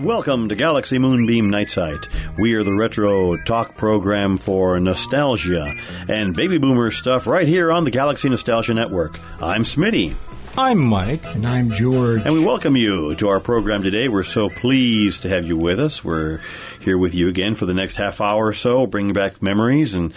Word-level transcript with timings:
Welcome 0.00 0.48
to 0.48 0.56
Galaxy 0.56 0.98
Moonbeam 0.98 1.50
Night 1.50 1.70
Site. 1.70 2.08
We 2.36 2.54
are 2.54 2.64
the 2.64 2.74
retro 2.74 3.36
talk 3.36 3.76
program 3.76 4.38
for 4.38 4.80
nostalgia 4.80 5.72
and 6.08 6.34
baby 6.34 6.58
boomer 6.58 6.90
stuff 6.90 7.28
right 7.28 7.46
here 7.46 7.70
on 7.70 7.84
the 7.84 7.92
Galaxy 7.92 8.28
Nostalgia 8.28 8.74
Network. 8.74 9.20
I'm 9.40 9.62
Smitty. 9.62 10.16
I'm 10.56 10.78
Mike. 10.78 11.24
And 11.24 11.46
I'm 11.46 11.70
George. 11.70 12.22
And 12.24 12.34
we 12.34 12.44
welcome 12.44 12.76
you 12.76 13.14
to 13.14 13.28
our 13.28 13.38
program 13.38 13.84
today. 13.84 14.08
We're 14.08 14.24
so 14.24 14.48
pleased 14.48 15.22
to 15.22 15.28
have 15.28 15.46
you 15.46 15.56
with 15.56 15.78
us. 15.78 16.02
We're 16.02 16.40
here 16.80 16.98
with 16.98 17.14
you 17.14 17.28
again 17.28 17.54
for 17.54 17.66
the 17.66 17.74
next 17.74 17.94
half 17.94 18.20
hour 18.20 18.48
or 18.48 18.52
so, 18.52 18.88
bringing 18.88 19.12
back 19.12 19.40
memories 19.40 19.94
and 19.94 20.12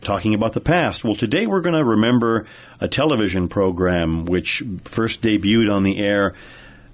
talking 0.00 0.34
about 0.34 0.52
the 0.52 0.60
past. 0.60 1.04
Well, 1.04 1.14
today 1.14 1.46
we're 1.46 1.60
going 1.60 1.74
to 1.74 1.84
remember 1.84 2.46
a 2.80 2.88
television 2.88 3.48
program 3.48 4.24
which 4.24 4.62
first 4.84 5.22
debuted 5.22 5.72
on 5.72 5.82
the 5.82 5.98
air 5.98 6.34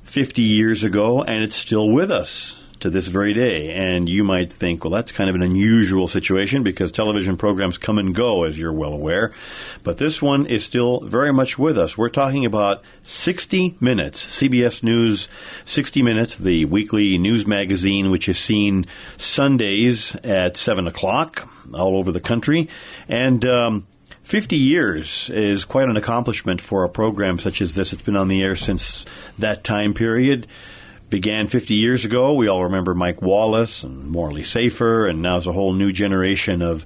50 0.04 0.42
years 0.42 0.84
ago, 0.84 1.22
and 1.22 1.42
it's 1.42 1.56
still 1.56 1.90
with 1.90 2.10
us 2.10 2.60
to 2.84 2.90
this 2.90 3.06
very 3.06 3.32
day. 3.32 3.70
And 3.70 4.10
you 4.10 4.22
might 4.24 4.52
think, 4.52 4.84
well, 4.84 4.90
that's 4.90 5.10
kind 5.10 5.30
of 5.30 5.34
an 5.34 5.40
unusual 5.40 6.06
situation 6.06 6.62
because 6.62 6.92
television 6.92 7.38
programs 7.38 7.78
come 7.78 7.98
and 7.98 8.14
go, 8.14 8.44
as 8.44 8.58
you're 8.58 8.74
well 8.74 8.92
aware. 8.92 9.32
But 9.82 9.96
this 9.96 10.20
one 10.20 10.44
is 10.44 10.66
still 10.66 11.00
very 11.00 11.32
much 11.32 11.58
with 11.58 11.78
us. 11.78 11.96
We're 11.96 12.10
talking 12.10 12.44
about 12.44 12.84
60 13.02 13.78
Minutes, 13.80 14.22
CBS 14.22 14.82
News 14.82 15.28
60 15.64 16.02
Minutes, 16.02 16.34
the 16.34 16.66
weekly 16.66 17.16
news 17.16 17.46
magazine, 17.46 18.10
which 18.10 18.28
is 18.28 18.38
seen 18.38 18.84
Sundays 19.16 20.14
at 20.16 20.58
7 20.58 20.86
o'clock 20.86 21.48
all 21.72 21.96
over 21.96 22.12
the 22.12 22.20
country. 22.20 22.68
And, 23.08 23.46
um, 23.46 23.86
50 24.24 24.56
years 24.56 25.30
is 25.30 25.64
quite 25.64 25.88
an 25.88 25.96
accomplishment 25.96 26.60
for 26.60 26.84
a 26.84 26.88
program 26.90 27.38
such 27.38 27.62
as 27.62 27.74
this. 27.74 27.94
It's 27.94 28.02
been 28.02 28.16
on 28.16 28.28
the 28.28 28.42
air 28.42 28.56
since 28.56 29.06
that 29.38 29.64
time 29.64 29.94
period. 29.94 30.46
Began 31.14 31.46
50 31.46 31.74
years 31.74 32.04
ago. 32.04 32.34
We 32.34 32.48
all 32.48 32.64
remember 32.64 32.92
Mike 32.92 33.22
Wallace 33.22 33.84
and 33.84 34.08
Morley 34.08 34.42
Safer, 34.42 35.06
and 35.06 35.22
now 35.22 35.34
there's 35.34 35.46
a 35.46 35.52
whole 35.52 35.72
new 35.72 35.92
generation 35.92 36.60
of 36.60 36.84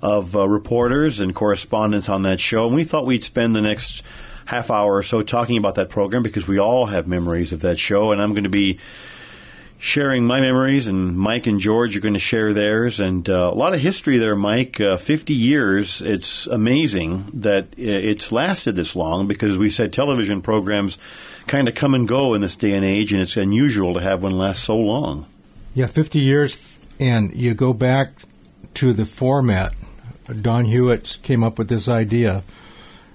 of 0.00 0.36
uh, 0.36 0.48
reporters 0.48 1.18
and 1.18 1.34
correspondents 1.34 2.08
on 2.08 2.22
that 2.22 2.38
show. 2.38 2.66
And 2.66 2.76
we 2.76 2.84
thought 2.84 3.06
we'd 3.06 3.24
spend 3.24 3.56
the 3.56 3.60
next 3.60 4.04
half 4.44 4.70
hour 4.70 4.94
or 4.94 5.02
so 5.02 5.22
talking 5.22 5.58
about 5.58 5.74
that 5.74 5.88
program 5.88 6.22
because 6.22 6.46
we 6.46 6.60
all 6.60 6.86
have 6.86 7.08
memories 7.08 7.52
of 7.52 7.62
that 7.62 7.80
show. 7.80 8.12
And 8.12 8.22
I'm 8.22 8.34
going 8.34 8.44
to 8.44 8.50
be 8.50 8.78
sharing 9.78 10.24
my 10.24 10.40
memories, 10.40 10.86
and 10.86 11.16
Mike 11.16 11.48
and 11.48 11.58
George 11.58 11.96
are 11.96 12.00
going 12.00 12.14
to 12.14 12.20
share 12.20 12.52
theirs. 12.52 13.00
And 13.00 13.28
uh, 13.28 13.50
a 13.52 13.56
lot 13.56 13.74
of 13.74 13.80
history 13.80 14.18
there, 14.18 14.36
Mike. 14.36 14.80
Uh, 14.80 14.96
50 14.96 15.34
years. 15.34 16.00
It's 16.02 16.46
amazing 16.46 17.32
that 17.34 17.66
it's 17.76 18.30
lasted 18.30 18.76
this 18.76 18.94
long 18.94 19.26
because 19.26 19.58
we 19.58 19.70
said 19.70 19.92
television 19.92 20.40
programs 20.40 20.98
kind 21.50 21.68
of 21.68 21.74
come 21.74 21.94
and 21.94 22.06
go 22.06 22.34
in 22.34 22.42
this 22.42 22.54
day 22.54 22.74
and 22.74 22.84
age, 22.84 23.12
and 23.12 23.20
it's 23.20 23.36
unusual 23.36 23.92
to 23.94 24.00
have 24.00 24.22
one 24.22 24.38
last 24.38 24.62
so 24.62 24.76
long. 24.76 25.26
Yeah, 25.74 25.86
50 25.86 26.20
years, 26.20 26.56
and 27.00 27.34
you 27.34 27.54
go 27.54 27.72
back 27.72 28.12
to 28.74 28.92
the 28.92 29.04
format. 29.04 29.74
Don 30.42 30.64
Hewitt 30.64 31.18
came 31.22 31.42
up 31.42 31.58
with 31.58 31.68
this 31.68 31.88
idea 31.88 32.44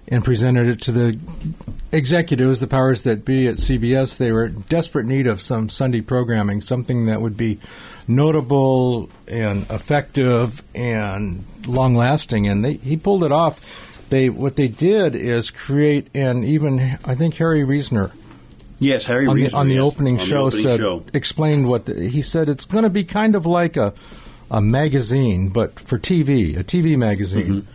and 0.09 0.23
presented 0.23 0.67
it 0.67 0.81
to 0.81 0.91
the 0.91 1.17
executives, 1.93 2.59
the 2.59 2.67
powers 2.67 3.03
that 3.03 3.23
be 3.23 3.47
at 3.47 3.55
CBS. 3.55 4.17
They 4.17 4.33
were 4.33 4.47
in 4.47 4.65
desperate 4.67 5.05
need 5.05 5.27
of 5.27 5.39
some 5.39 5.69
Sunday 5.69 6.01
programming, 6.01 6.59
something 6.59 7.05
that 7.05 7.21
would 7.21 7.37
be 7.37 7.59
notable 8.05 9.09
and 9.29 9.65
effective 9.69 10.61
and 10.75 11.45
long 11.65 11.95
lasting. 11.95 12.47
And 12.49 12.65
they, 12.65 12.73
he 12.73 12.97
pulled 12.97 13.23
it 13.23 13.31
off. 13.31 13.65
They 14.09 14.29
what 14.29 14.57
they 14.57 14.67
did 14.67 15.15
is 15.15 15.49
create, 15.51 16.09
and 16.13 16.43
even 16.43 16.99
I 17.05 17.15
think 17.15 17.35
Harry 17.35 17.63
Reasoner. 17.63 18.11
Yes, 18.79 19.05
Harry 19.05 19.25
on 19.27 19.37
the, 19.37 19.51
on 19.51 19.67
the 19.67 19.75
yes, 19.75 19.83
opening 19.83 20.15
on 20.15 20.19
the 20.19 20.25
show 20.25 20.45
opening 20.45 20.63
said 20.63 20.79
show. 20.79 21.05
explained 21.13 21.69
what 21.69 21.85
the, 21.85 22.09
he 22.09 22.21
said. 22.21 22.49
It's 22.49 22.65
going 22.65 22.83
to 22.83 22.89
be 22.89 23.03
kind 23.03 23.35
of 23.35 23.45
like 23.45 23.77
a 23.77 23.93
a 24.51 24.61
magazine, 24.61 25.49
but 25.49 25.79
for 25.79 25.97
TV, 25.97 26.57
a 26.57 26.63
TV 26.63 26.97
magazine. 26.97 27.61
Mm-hmm. 27.61 27.71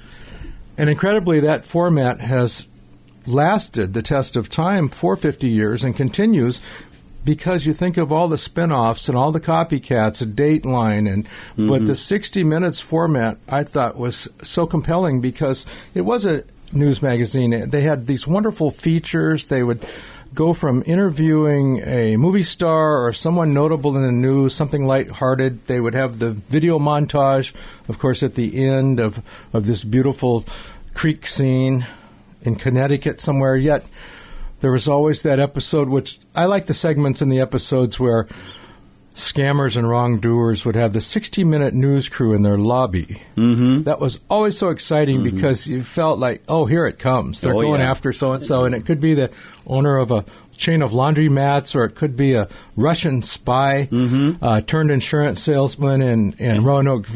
And 0.78 0.91
incredibly, 0.91 1.41
that 1.41 1.65
format 1.65 2.21
has 2.21 2.66
lasted 3.27 3.93
the 3.93 4.03
test 4.03 4.37
of 4.37 4.49
time 4.49 4.89
for 4.89 5.16
50 5.16 5.49
years 5.49 5.84
and 5.84 5.94
continues 5.94 6.60
because 7.22 7.66
you 7.66 7.75
think 7.75 7.99
of 7.99 8.10
all 8.10 8.28
the 8.28 8.39
spin-offs 8.39 9.09
and 9.09 9.19
all 9.19 9.31
the 9.31 9.41
copycats, 9.41 10.22
a 10.22 10.27
Dateline, 10.27 11.12
and 11.12 11.28
but 11.69 11.84
the 11.84 11.94
60 11.94 12.43
Minutes 12.44 12.81
format 12.81 13.37
I 13.47 13.62
thought 13.62 13.97
was 13.97 14.27
so 14.43 14.66
compelling 14.66 15.21
because 15.21 15.66
it 15.93 16.00
was 16.00 16.25
a 16.25 16.44
news 16.72 17.03
magazine. 17.03 17.69
They 17.69 17.83
had 17.83 18.06
these 18.06 18.27
wonderful 18.27 18.71
features. 18.71 19.47
They 19.47 19.62
would 19.62 19.84
go 20.34 20.52
from 20.52 20.82
interviewing 20.86 21.82
a 21.84 22.16
movie 22.16 22.42
star 22.42 23.04
or 23.04 23.12
someone 23.12 23.52
notable 23.52 23.96
in 23.96 24.02
the 24.02 24.12
news, 24.12 24.54
something 24.54 24.86
lighthearted. 24.86 25.66
They 25.66 25.80
would 25.80 25.94
have 25.94 26.18
the 26.18 26.30
video 26.30 26.78
montage, 26.78 27.52
of 27.88 27.98
course, 27.98 28.22
at 28.22 28.34
the 28.34 28.64
end 28.66 29.00
of, 29.00 29.22
of 29.52 29.66
this 29.66 29.82
beautiful 29.84 30.44
creek 30.94 31.26
scene 31.26 31.86
in 32.42 32.56
Connecticut 32.56 33.20
somewhere. 33.20 33.56
Yet 33.56 33.84
there 34.60 34.72
was 34.72 34.88
always 34.88 35.22
that 35.22 35.41
episode, 35.41 35.88
which 35.88 36.18
I 36.34 36.44
like 36.44 36.66
the 36.66 36.74
segments 36.74 37.22
in 37.22 37.28
the 37.28 37.41
episodes 37.41 37.98
where 37.98 38.28
scammers 39.20 39.76
and 39.76 39.88
wrongdoers 39.88 40.64
would 40.64 40.75
have 40.75 40.92
the 40.92 41.00
60 41.00 41.44
minute 41.44 41.75
news 41.75 42.08
crew 42.08 42.34
in 42.34 42.42
their 42.42 42.58
lobby. 42.58 43.22
Mm-hmm. 43.36 43.84
That 43.84 44.00
was 44.00 44.19
always 44.28 44.56
so 44.58 44.69
exciting 44.70 45.22
because 45.22 45.66
you 45.66 45.82
felt 45.82 46.19
like, 46.19 46.42
oh, 46.48 46.66
here 46.66 46.86
it 46.86 46.98
comes. 46.98 47.41
They're 47.41 47.54
Oh, 47.54 47.60
going 47.62 47.80
yeah. 47.80 47.91
after 47.91 48.12
so 48.12 48.32
and 48.32 48.42
so. 48.44 48.64
And 48.64 48.75
it 48.75 48.86
could 48.86 49.00
be 49.00 49.14
the 49.14 49.30
owner 49.66 49.97
of 49.98 50.10
a 50.10 50.25
chain 50.56 50.82
of 50.82 50.91
laundromats 50.92 51.75
or 51.75 51.84
it 51.84 51.94
could 51.94 52.16
be 52.16 52.34
a 52.34 52.48
Russian 52.76 53.22
spy 53.22 53.88
uh, 54.42 54.60
turned 54.62 54.91
insurance 54.91 55.42
salesman 55.42 56.03
in, 56.03 56.32
in 56.34 56.64
Roanoke, 56.64 57.06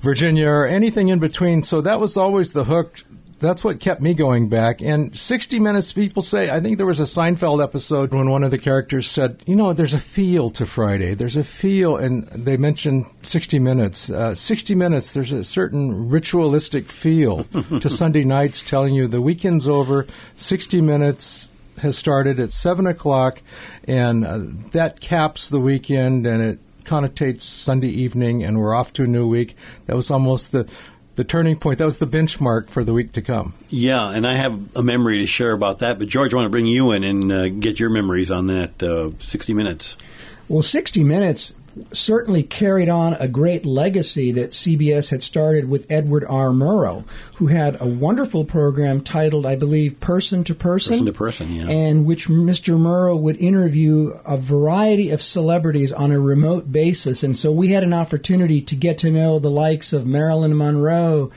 Virginia, 0.00 0.48
or 0.48 0.66
anything 0.66 1.08
in 1.08 1.18
between. 1.18 1.62
So 1.62 1.80
that 1.80 2.00
was 2.00 2.16
always 2.16 2.52
the 2.52 2.64
hook. 2.64 3.02
That's 3.40 3.64
what 3.64 3.80
kept 3.80 4.02
me 4.02 4.12
going 4.12 4.50
back. 4.50 4.82
And 4.82 5.16
60 5.16 5.58
Minutes, 5.58 5.92
people 5.92 6.22
say, 6.22 6.50
I 6.50 6.60
think 6.60 6.76
there 6.76 6.86
was 6.86 7.00
a 7.00 7.04
Seinfeld 7.04 7.62
episode 7.62 8.12
when 8.12 8.28
one 8.28 8.44
of 8.44 8.50
the 8.50 8.58
characters 8.58 9.10
said, 9.10 9.42
you 9.46 9.56
know, 9.56 9.72
there's 9.72 9.94
a 9.94 9.98
feel 9.98 10.50
to 10.50 10.66
Friday. 10.66 11.14
There's 11.14 11.36
a 11.36 11.44
feel, 11.44 11.96
and 11.96 12.28
they 12.28 12.58
mentioned 12.58 13.06
60 13.22 13.58
Minutes. 13.58 14.10
Uh, 14.10 14.34
60 14.34 14.74
Minutes, 14.74 15.14
there's 15.14 15.32
a 15.32 15.42
certain 15.42 16.10
ritualistic 16.10 16.86
feel 16.88 17.44
to 17.80 17.88
Sunday 17.90 18.24
nights 18.24 18.60
telling 18.60 18.94
you 18.94 19.08
the 19.08 19.22
weekend's 19.22 19.66
over, 19.66 20.06
60 20.36 20.82
Minutes 20.82 21.48
has 21.78 21.96
started 21.96 22.38
at 22.38 22.52
7 22.52 22.86
o'clock, 22.86 23.40
and 23.84 24.26
uh, 24.26 24.40
that 24.72 25.00
caps 25.00 25.48
the 25.48 25.58
weekend 25.58 26.26
and 26.26 26.42
it 26.42 26.58
connotates 26.84 27.42
Sunday 27.42 27.88
evening, 27.88 28.44
and 28.44 28.58
we're 28.58 28.74
off 28.74 28.92
to 28.94 29.04
a 29.04 29.06
new 29.06 29.26
week. 29.26 29.56
That 29.86 29.96
was 29.96 30.10
almost 30.10 30.52
the 30.52 30.68
the 31.16 31.24
turning 31.24 31.56
point. 31.56 31.78
That 31.78 31.84
was 31.84 31.98
the 31.98 32.06
benchmark 32.06 32.70
for 32.70 32.84
the 32.84 32.92
week 32.92 33.12
to 33.12 33.22
come. 33.22 33.54
Yeah, 33.68 34.10
and 34.10 34.26
I 34.26 34.36
have 34.36 34.76
a 34.76 34.82
memory 34.82 35.20
to 35.20 35.26
share 35.26 35.52
about 35.52 35.78
that. 35.78 35.98
But 35.98 36.08
George, 36.08 36.32
I 36.32 36.36
want 36.36 36.46
to 36.46 36.50
bring 36.50 36.66
you 36.66 36.92
in 36.92 37.04
and 37.04 37.32
uh, 37.32 37.48
get 37.48 37.78
your 37.78 37.90
memories 37.90 38.30
on 38.30 38.46
that 38.48 38.82
uh, 38.82 39.10
60 39.20 39.54
Minutes. 39.54 39.96
Well, 40.48 40.62
60 40.62 41.04
Minutes 41.04 41.54
certainly 41.92 42.42
carried 42.42 42.88
on 42.88 43.14
a 43.14 43.28
great 43.28 43.64
legacy 43.64 44.32
that 44.32 44.50
CBS 44.50 45.10
had 45.10 45.22
started 45.22 45.68
with 45.68 45.90
Edward 45.90 46.24
R. 46.28 46.48
Murrow, 46.48 47.04
who 47.36 47.46
had 47.46 47.80
a 47.80 47.86
wonderful 47.86 48.44
program 48.44 49.00
titled, 49.02 49.46
I 49.46 49.54
believe, 49.54 50.00
Person 50.00 50.44
to 50.44 50.54
Person. 50.54 50.92
Person 50.92 51.06
to 51.06 51.12
Person, 51.12 51.52
yeah. 51.52 51.68
And 51.68 52.06
which 52.06 52.28
Mr. 52.28 52.78
Murrow 52.78 53.18
would 53.18 53.36
interview 53.36 54.12
a 54.26 54.36
variety 54.36 55.10
of 55.10 55.22
celebrities 55.22 55.92
on 55.92 56.10
a 56.10 56.20
remote 56.20 56.70
basis. 56.72 57.22
And 57.22 57.36
so 57.36 57.52
we 57.52 57.68
had 57.68 57.84
an 57.84 57.94
opportunity 57.94 58.60
to 58.62 58.76
get 58.76 58.98
to 58.98 59.10
know 59.10 59.38
the 59.38 59.50
likes 59.50 59.92
of 59.92 60.06
Marilyn 60.06 60.56
Monroe, 60.56 61.30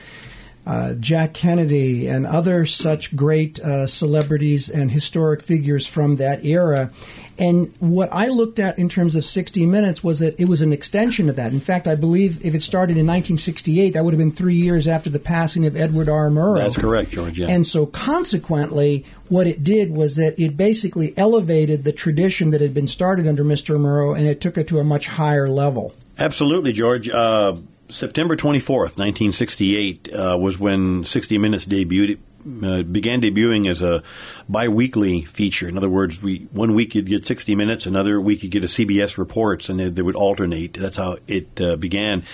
uh, 0.66 0.94
Jack 0.94 1.34
Kennedy, 1.34 2.06
and 2.06 2.26
other 2.26 2.64
such 2.64 3.14
great 3.14 3.60
uh, 3.60 3.86
celebrities 3.86 4.70
and 4.70 4.90
historic 4.90 5.42
figures 5.42 5.86
from 5.86 6.16
that 6.16 6.44
era. 6.44 6.90
And 7.38 7.74
what 7.80 8.12
I 8.12 8.28
looked 8.28 8.58
at 8.58 8.78
in 8.78 8.88
terms 8.88 9.16
of 9.16 9.24
60 9.24 9.66
Minutes 9.66 10.04
was 10.04 10.20
that 10.20 10.38
it 10.38 10.44
was 10.44 10.62
an 10.62 10.72
extension 10.72 11.28
of 11.28 11.36
that. 11.36 11.52
In 11.52 11.60
fact, 11.60 11.88
I 11.88 11.94
believe 11.94 12.44
if 12.44 12.54
it 12.54 12.62
started 12.62 12.92
in 12.92 13.06
1968, 13.06 13.90
that 13.90 14.04
would 14.04 14.14
have 14.14 14.18
been 14.18 14.32
three 14.32 14.56
years 14.56 14.86
after 14.86 15.10
the 15.10 15.18
passing 15.18 15.66
of 15.66 15.76
Edward 15.76 16.08
R. 16.08 16.30
Murrow. 16.30 16.58
That's 16.58 16.76
correct, 16.76 17.10
George. 17.10 17.38
Yeah. 17.38 17.48
And 17.48 17.66
so, 17.66 17.86
consequently, 17.86 19.04
what 19.28 19.46
it 19.46 19.64
did 19.64 19.90
was 19.90 20.16
that 20.16 20.38
it 20.38 20.56
basically 20.56 21.16
elevated 21.16 21.84
the 21.84 21.92
tradition 21.92 22.50
that 22.50 22.60
had 22.60 22.74
been 22.74 22.86
started 22.86 23.26
under 23.26 23.44
Mr. 23.44 23.78
Murrow 23.78 24.16
and 24.16 24.26
it 24.26 24.40
took 24.40 24.56
it 24.56 24.68
to 24.68 24.78
a 24.78 24.84
much 24.84 25.06
higher 25.08 25.48
level. 25.48 25.94
Absolutely, 26.18 26.72
George. 26.72 27.10
Uh, 27.10 27.56
September 27.88 28.36
24th, 28.36 28.96
1968, 28.96 30.12
uh, 30.12 30.36
was 30.40 30.58
when 30.58 31.04
60 31.04 31.38
Minutes 31.38 31.66
debuted. 31.66 32.18
Uh, 32.44 32.82
began 32.82 33.22
debuting 33.22 33.70
as 33.70 33.80
a 33.80 34.02
biweekly 34.50 35.22
feature. 35.24 35.66
In 35.66 35.78
other 35.78 35.88
words, 35.88 36.20
we 36.20 36.46
one 36.52 36.74
week 36.74 36.94
you'd 36.94 37.08
get 37.08 37.26
60 37.26 37.54
Minutes, 37.54 37.86
another 37.86 38.20
week 38.20 38.42
you'd 38.42 38.52
get 38.52 38.64
a 38.64 38.66
CBS 38.66 39.16
Reports, 39.16 39.70
and 39.70 39.80
they, 39.80 39.88
they 39.88 40.02
would 40.02 40.14
alternate. 40.14 40.74
That's 40.74 40.98
how 40.98 41.16
it 41.26 41.58
uh, 41.58 41.76
began. 41.76 42.24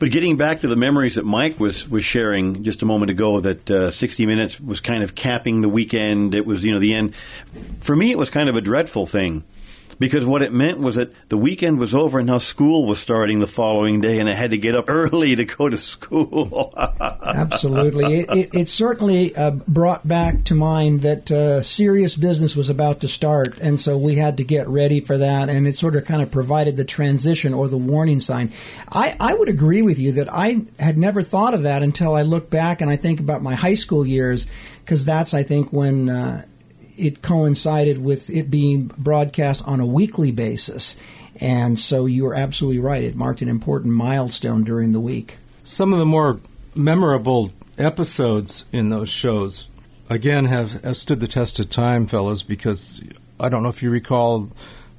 But 0.00 0.10
getting 0.10 0.36
back 0.36 0.62
to 0.62 0.68
the 0.68 0.76
memories 0.76 1.14
that 1.14 1.24
Mike 1.24 1.60
was 1.60 1.88
was 1.88 2.04
sharing 2.04 2.64
just 2.64 2.82
a 2.82 2.86
moment 2.86 3.10
ago, 3.10 3.40
that 3.40 3.70
uh, 3.70 3.90
60 3.90 4.26
Minutes 4.26 4.60
was 4.60 4.80
kind 4.80 5.04
of 5.04 5.14
capping 5.14 5.60
the 5.60 5.68
weekend. 5.68 6.34
It 6.34 6.44
was 6.44 6.64
you 6.64 6.72
know 6.72 6.80
the 6.80 6.94
end. 6.94 7.14
For 7.82 7.94
me, 7.94 8.10
it 8.10 8.18
was 8.18 8.30
kind 8.30 8.48
of 8.48 8.56
a 8.56 8.60
dreadful 8.60 9.06
thing 9.06 9.44
because 10.00 10.24
what 10.24 10.40
it 10.40 10.50
meant 10.50 10.78
was 10.78 10.96
that 10.96 11.12
the 11.28 11.36
weekend 11.36 11.78
was 11.78 11.94
over 11.94 12.18
and 12.18 12.26
now 12.26 12.38
school 12.38 12.86
was 12.86 12.98
starting 12.98 13.38
the 13.38 13.46
following 13.46 14.00
day, 14.00 14.18
and 14.18 14.30
I 14.30 14.34
had 14.34 14.50
to 14.50 14.58
get 14.58 14.74
up 14.74 14.86
early 14.88 15.36
to 15.36 15.44
go 15.44 15.68
to 15.68 15.76
school. 15.76 16.72
Absolutely, 17.00 18.20
it, 18.20 18.30
it, 18.30 18.54
it 18.54 18.68
certainly 18.68 19.36
uh, 19.36 19.50
brought 19.50 20.08
back 20.08 20.44
to 20.44 20.54
mind 20.54 21.02
that 21.02 21.30
uh, 21.30 21.60
serious 21.60 22.16
business 22.16 22.56
was 22.56 22.70
about 22.70 23.02
to 23.02 23.08
start, 23.08 23.58
and 23.58 23.78
so 23.78 23.98
we 23.98 24.16
had 24.16 24.38
to 24.38 24.44
get 24.44 24.66
ready 24.68 25.00
for 25.00 25.18
that, 25.18 25.50
and 25.50 25.68
it 25.68 25.76
sort 25.76 25.94
of 25.94 26.06
kind 26.06 26.22
of 26.22 26.30
provided 26.30 26.78
the 26.78 26.84
transition 26.84 27.52
or 27.52 27.68
the 27.68 27.76
warning 27.76 28.20
sign. 28.20 28.50
I, 28.88 29.14
I 29.20 29.34
would 29.34 29.50
agree 29.50 29.82
with 29.82 29.98
you 29.98 30.12
that 30.12 30.32
I 30.32 30.62
had 30.78 30.96
never 30.96 31.22
thought 31.22 31.52
of 31.52 31.64
that 31.64 31.82
until 31.82 32.14
I 32.14 32.22
look 32.22 32.48
back 32.48 32.80
and 32.80 32.90
I 32.90 32.96
think 32.96 33.20
about 33.20 33.42
my 33.42 33.54
high 33.54 33.74
school 33.74 34.06
years, 34.06 34.46
because 34.82 35.04
that's 35.04 35.34
I 35.34 35.42
think 35.42 35.70
when. 35.74 36.08
Uh, 36.08 36.46
it 37.00 37.22
coincided 37.22 38.02
with 38.02 38.28
it 38.28 38.50
being 38.50 38.88
broadcast 38.98 39.66
on 39.66 39.80
a 39.80 39.86
weekly 39.86 40.30
basis. 40.30 40.96
And 41.36 41.78
so 41.78 42.06
you 42.06 42.26
are 42.26 42.34
absolutely 42.34 42.80
right. 42.80 43.02
It 43.02 43.16
marked 43.16 43.40
an 43.40 43.48
important 43.48 43.94
milestone 43.94 44.64
during 44.64 44.92
the 44.92 45.00
week. 45.00 45.38
Some 45.64 45.92
of 45.92 45.98
the 45.98 46.04
more 46.04 46.40
memorable 46.74 47.52
episodes 47.78 48.64
in 48.72 48.90
those 48.90 49.08
shows, 49.08 49.66
again, 50.10 50.44
have, 50.44 50.84
have 50.84 50.96
stood 50.96 51.20
the 51.20 51.28
test 51.28 51.58
of 51.58 51.70
time, 51.70 52.06
fellows, 52.06 52.42
because 52.42 53.00
I 53.38 53.48
don't 53.48 53.62
know 53.62 53.70
if 53.70 53.82
you 53.82 53.90
recall, 53.90 54.50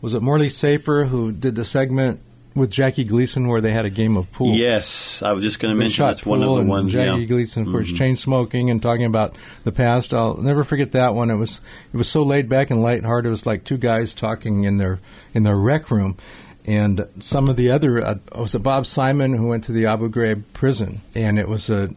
was 0.01 0.15
it 0.15 0.23
Morley 0.23 0.49
Safer 0.49 1.05
who 1.05 1.31
did 1.31 1.53
the 1.53 1.65
segment 1.65 2.21
with 2.53 2.69
Jackie 2.69 3.03
Gleason 3.05 3.47
where 3.47 3.61
they 3.61 3.71
had 3.71 3.85
a 3.85 3.89
game 3.89 4.17
of 4.17 4.31
pool. 4.31 4.53
Yes, 4.55 5.21
I 5.23 5.31
was 5.31 5.43
just 5.43 5.59
going 5.59 5.73
to 5.73 5.79
mention 5.79 6.05
that's 6.05 6.25
one 6.25 6.43
of 6.43 6.55
the 6.57 6.63
ones. 6.63 6.91
Jackie 6.91 7.21
yeah. 7.21 7.25
Gleason, 7.27 7.65
of 7.65 7.71
course, 7.71 7.91
Mhm. 7.91 7.97
chain 7.97 8.15
smoking 8.15 8.69
and 8.69 8.81
talking 8.81 9.05
about 9.05 9.35
the 9.63 9.71
past. 9.71 10.13
I'll 10.13 10.37
never 10.37 10.63
forget 10.63 10.91
that 10.91 11.15
one. 11.15 11.29
It 11.31 11.35
was 11.35 11.61
it 11.93 11.97
was 11.97 12.07
so 12.09 12.23
laid 12.23 12.49
back 12.49 12.69
and 12.71 12.81
lighthearted. 12.81 13.27
It 13.27 13.29
was 13.31 13.45
like 13.45 13.63
two 13.63 13.77
guys 13.77 14.13
talking 14.13 14.65
in 14.65 14.75
their 14.77 14.99
in 15.33 15.43
their 15.43 15.55
rec 15.57 15.89
room. 15.91 16.17
And 16.63 17.07
some 17.19 17.47
of 17.47 17.55
the 17.55 17.71
other 17.71 18.05
uh, 18.05 18.15
was 18.35 18.53
it 18.53 18.59
Bob 18.61 18.85
Simon 18.85 19.33
who 19.33 19.47
went 19.47 19.63
to 19.63 19.71
the 19.71 19.87
Abu 19.87 20.09
Ghraib 20.09 20.43
prison, 20.53 21.01
and 21.15 21.39
it 21.39 21.47
was 21.47 21.69
a 21.71 21.89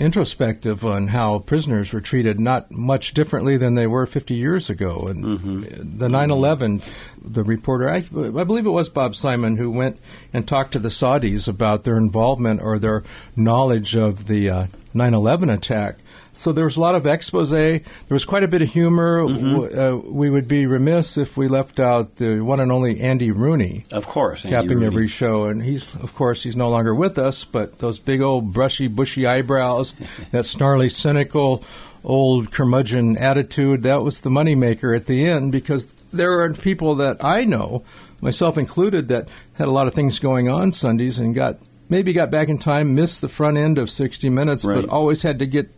introspective 0.00 0.84
on 0.84 1.08
how 1.08 1.38
prisoners 1.40 1.92
were 1.92 2.00
treated 2.00 2.40
not 2.40 2.70
much 2.72 3.12
differently 3.14 3.56
than 3.56 3.74
they 3.74 3.86
were 3.86 4.06
50 4.06 4.34
years 4.34 4.68
ago. 4.70 5.06
And 5.06 5.24
Mm-hmm. 5.24 5.98
the 5.98 6.08
9/11, 6.08 6.82
the 7.22 7.44
reporter, 7.44 7.88
I, 7.88 7.96
I 7.98 8.44
believe 8.44 8.66
it 8.66 8.70
was 8.70 8.88
Bob 8.88 9.14
Simon, 9.14 9.56
who 9.58 9.70
went 9.70 10.00
and 10.32 10.48
talked 10.48 10.72
to 10.72 10.78
the 10.78 10.88
Saudis 10.88 11.46
about 11.46 11.84
their 11.84 11.96
involvement 11.96 12.60
or 12.62 12.78
their 12.78 13.04
knowledge 13.36 13.94
of 13.94 14.26
the 14.26 14.48
uh, 14.50 14.66
9/11 14.94 15.52
attack. 15.52 15.98
So 16.32 16.52
there 16.52 16.64
was 16.64 16.76
a 16.76 16.80
lot 16.80 16.94
of 16.94 17.06
expose. 17.06 17.50
There 17.50 17.82
was 18.08 18.24
quite 18.24 18.44
a 18.44 18.48
bit 18.48 18.62
of 18.62 18.68
humor. 18.68 19.22
Mm-hmm. 19.22 19.78
Uh, 19.78 20.10
we 20.10 20.30
would 20.30 20.48
be 20.48 20.66
remiss 20.66 21.18
if 21.18 21.36
we 21.36 21.48
left 21.48 21.80
out 21.80 22.16
the 22.16 22.40
one 22.40 22.60
and 22.60 22.72
only 22.72 23.00
Andy 23.00 23.30
Rooney 23.30 23.84
Of 23.92 24.06
course, 24.06 24.44
Andy 24.44 24.54
capping 24.54 24.78
Rooney. 24.78 24.86
every 24.86 25.08
show. 25.08 25.44
And 25.46 25.62
he's, 25.62 25.94
of 25.96 26.14
course, 26.14 26.42
he's 26.42 26.56
no 26.56 26.68
longer 26.68 26.94
with 26.94 27.18
us, 27.18 27.44
but 27.44 27.78
those 27.80 27.98
big 27.98 28.20
old 28.20 28.52
brushy, 28.52 28.86
bushy 28.86 29.26
eyebrows, 29.26 29.94
that 30.32 30.46
snarly, 30.46 30.88
cynical, 30.88 31.62
old 32.04 32.52
curmudgeon 32.52 33.18
attitude, 33.18 33.82
that 33.82 34.02
was 34.02 34.20
the 34.20 34.30
moneymaker 34.30 34.96
at 34.96 35.06
the 35.06 35.26
end 35.28 35.52
because 35.52 35.86
there 36.12 36.40
are 36.40 36.52
people 36.54 36.94
that 36.96 37.22
I 37.22 37.44
know, 37.44 37.82
myself 38.20 38.56
included, 38.56 39.08
that 39.08 39.28
had 39.54 39.68
a 39.68 39.72
lot 39.72 39.88
of 39.88 39.94
things 39.94 40.18
going 40.18 40.48
on 40.48 40.72
Sundays 40.72 41.18
and 41.18 41.34
got 41.34 41.58
maybe 41.90 42.12
got 42.12 42.30
back 42.30 42.48
in 42.48 42.58
time, 42.58 42.94
missed 42.94 43.20
the 43.20 43.28
front 43.28 43.58
end 43.58 43.76
of 43.78 43.90
60 43.90 44.30
minutes, 44.30 44.64
Right. 44.64 44.80
but 44.80 44.88
always 44.88 45.22
had 45.22 45.40
to 45.40 45.46
get 45.46 45.68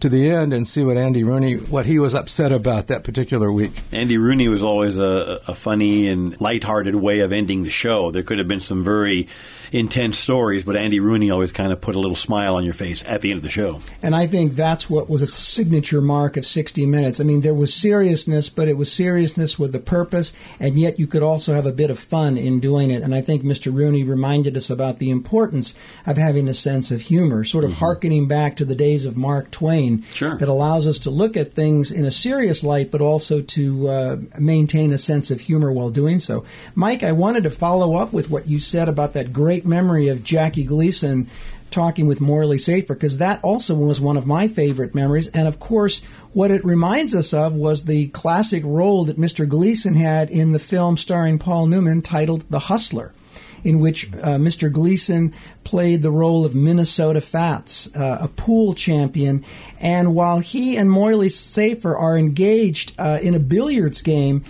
to 0.00 0.08
the 0.08 0.30
end 0.30 0.52
and 0.52 0.66
see 0.66 0.82
what 0.82 0.96
Andy 0.96 1.22
Rooney, 1.22 1.54
what 1.54 1.86
he 1.86 1.98
was 1.98 2.14
upset 2.14 2.52
about 2.52 2.88
that 2.88 3.04
particular 3.04 3.52
week. 3.52 3.72
Andy 3.92 4.18
Rooney 4.18 4.48
was 4.48 4.62
always 4.62 4.98
a, 4.98 5.40
a 5.46 5.54
funny 5.54 6.08
and 6.08 6.40
lighthearted 6.40 6.94
way 6.94 7.20
of 7.20 7.32
ending 7.32 7.62
the 7.62 7.70
show. 7.70 8.10
There 8.10 8.22
could 8.22 8.38
have 8.38 8.48
been 8.48 8.60
some 8.60 8.82
very 8.84 9.28
intense 9.72 10.18
stories, 10.18 10.64
but 10.64 10.76
Andy 10.76 11.00
Rooney 11.00 11.30
always 11.30 11.52
kind 11.52 11.72
of 11.72 11.80
put 11.80 11.94
a 11.94 12.00
little 12.00 12.16
smile 12.16 12.56
on 12.56 12.64
your 12.64 12.74
face 12.74 13.02
at 13.06 13.22
the 13.22 13.30
end 13.30 13.38
of 13.38 13.42
the 13.42 13.50
show. 13.50 13.80
And 14.02 14.14
I 14.14 14.26
think 14.26 14.54
that's 14.54 14.90
what 14.90 15.08
was 15.08 15.22
a 15.22 15.26
signature 15.26 16.00
mark 16.00 16.36
of 16.36 16.44
60 16.44 16.84
Minutes. 16.86 17.20
I 17.20 17.24
mean, 17.24 17.40
there 17.40 17.54
was 17.54 17.72
seriousness, 17.72 18.48
but 18.48 18.68
it 18.68 18.76
was 18.76 18.92
seriousness 18.92 19.58
with 19.58 19.74
a 19.74 19.78
purpose, 19.78 20.32
and 20.60 20.78
yet 20.78 20.98
you 20.98 21.06
could 21.06 21.22
also 21.22 21.54
have 21.54 21.64
a 21.64 21.72
bit 21.72 21.90
of 21.90 21.98
fun 21.98 22.36
in 22.36 22.60
doing 22.60 22.90
it. 22.90 23.02
And 23.02 23.14
I 23.14 23.22
think 23.22 23.42
Mr. 23.42 23.72
Rooney 23.72 24.04
reminded 24.04 24.56
us 24.56 24.68
about 24.68 24.98
the 24.98 25.10
importance 25.10 25.74
of 26.06 26.18
having 26.18 26.48
a 26.48 26.54
sense 26.54 26.90
of 26.90 27.02
humor, 27.02 27.44
sort 27.44 27.64
of 27.64 27.70
mm-hmm. 27.70 27.78
harkening 27.78 28.28
back 28.28 28.56
to 28.56 28.64
the 28.64 28.74
days 28.74 29.06
of 29.06 29.16
Mark 29.16 29.50
Twain, 29.50 29.61
Sure. 30.14 30.36
that 30.36 30.48
allows 30.48 30.86
us 30.86 30.98
to 31.00 31.10
look 31.10 31.36
at 31.36 31.54
things 31.54 31.90
in 31.90 32.04
a 32.04 32.10
serious 32.10 32.62
light, 32.62 32.90
but 32.90 33.00
also 33.00 33.40
to 33.40 33.88
uh, 33.88 34.16
maintain 34.38 34.92
a 34.92 34.98
sense 34.98 35.30
of 35.30 35.40
humor 35.40 35.72
while 35.72 35.90
doing 35.90 36.20
so. 36.20 36.44
Mike, 36.74 37.02
I 37.02 37.12
wanted 37.12 37.44
to 37.44 37.50
follow 37.50 37.96
up 37.96 38.12
with 38.12 38.28
what 38.30 38.48
you 38.48 38.58
said 38.58 38.88
about 38.88 39.12
that 39.14 39.32
great 39.32 39.64
memory 39.64 40.08
of 40.08 40.24
Jackie 40.24 40.64
Gleason 40.64 41.28
talking 41.72 42.06
with 42.06 42.20
Morley 42.20 42.58
Safer 42.58 42.94
because 42.94 43.18
that 43.18 43.40
also 43.42 43.74
was 43.74 44.00
one 44.00 44.16
of 44.16 44.26
my 44.26 44.46
favorite 44.46 44.94
memories. 44.94 45.28
And 45.28 45.48
of 45.48 45.58
course, 45.58 46.02
what 46.32 46.50
it 46.50 46.64
reminds 46.64 47.14
us 47.14 47.32
of 47.32 47.54
was 47.54 47.84
the 47.84 48.08
classic 48.08 48.62
role 48.64 49.06
that 49.06 49.18
Mr. 49.18 49.48
Gleason 49.48 49.94
had 49.94 50.30
in 50.30 50.52
the 50.52 50.58
film 50.58 50.96
starring 50.96 51.38
Paul 51.38 51.66
Newman 51.66 52.02
titled 52.02 52.44
The 52.50 52.58
Hustler. 52.60 53.12
In 53.64 53.78
which 53.78 54.12
uh, 54.14 54.38
Mr. 54.38 54.72
Gleason 54.72 55.32
played 55.62 56.02
the 56.02 56.10
role 56.10 56.44
of 56.44 56.54
Minnesota 56.54 57.20
Fats, 57.20 57.88
uh, 57.94 58.18
a 58.20 58.28
pool 58.28 58.74
champion. 58.74 59.44
And 59.78 60.14
while 60.14 60.40
he 60.40 60.76
and 60.76 60.90
Morley 60.90 61.28
Safer 61.28 61.96
are 61.96 62.18
engaged 62.18 62.92
uh, 62.98 63.20
in 63.22 63.34
a 63.34 63.38
billiards 63.38 64.02
game, 64.02 64.44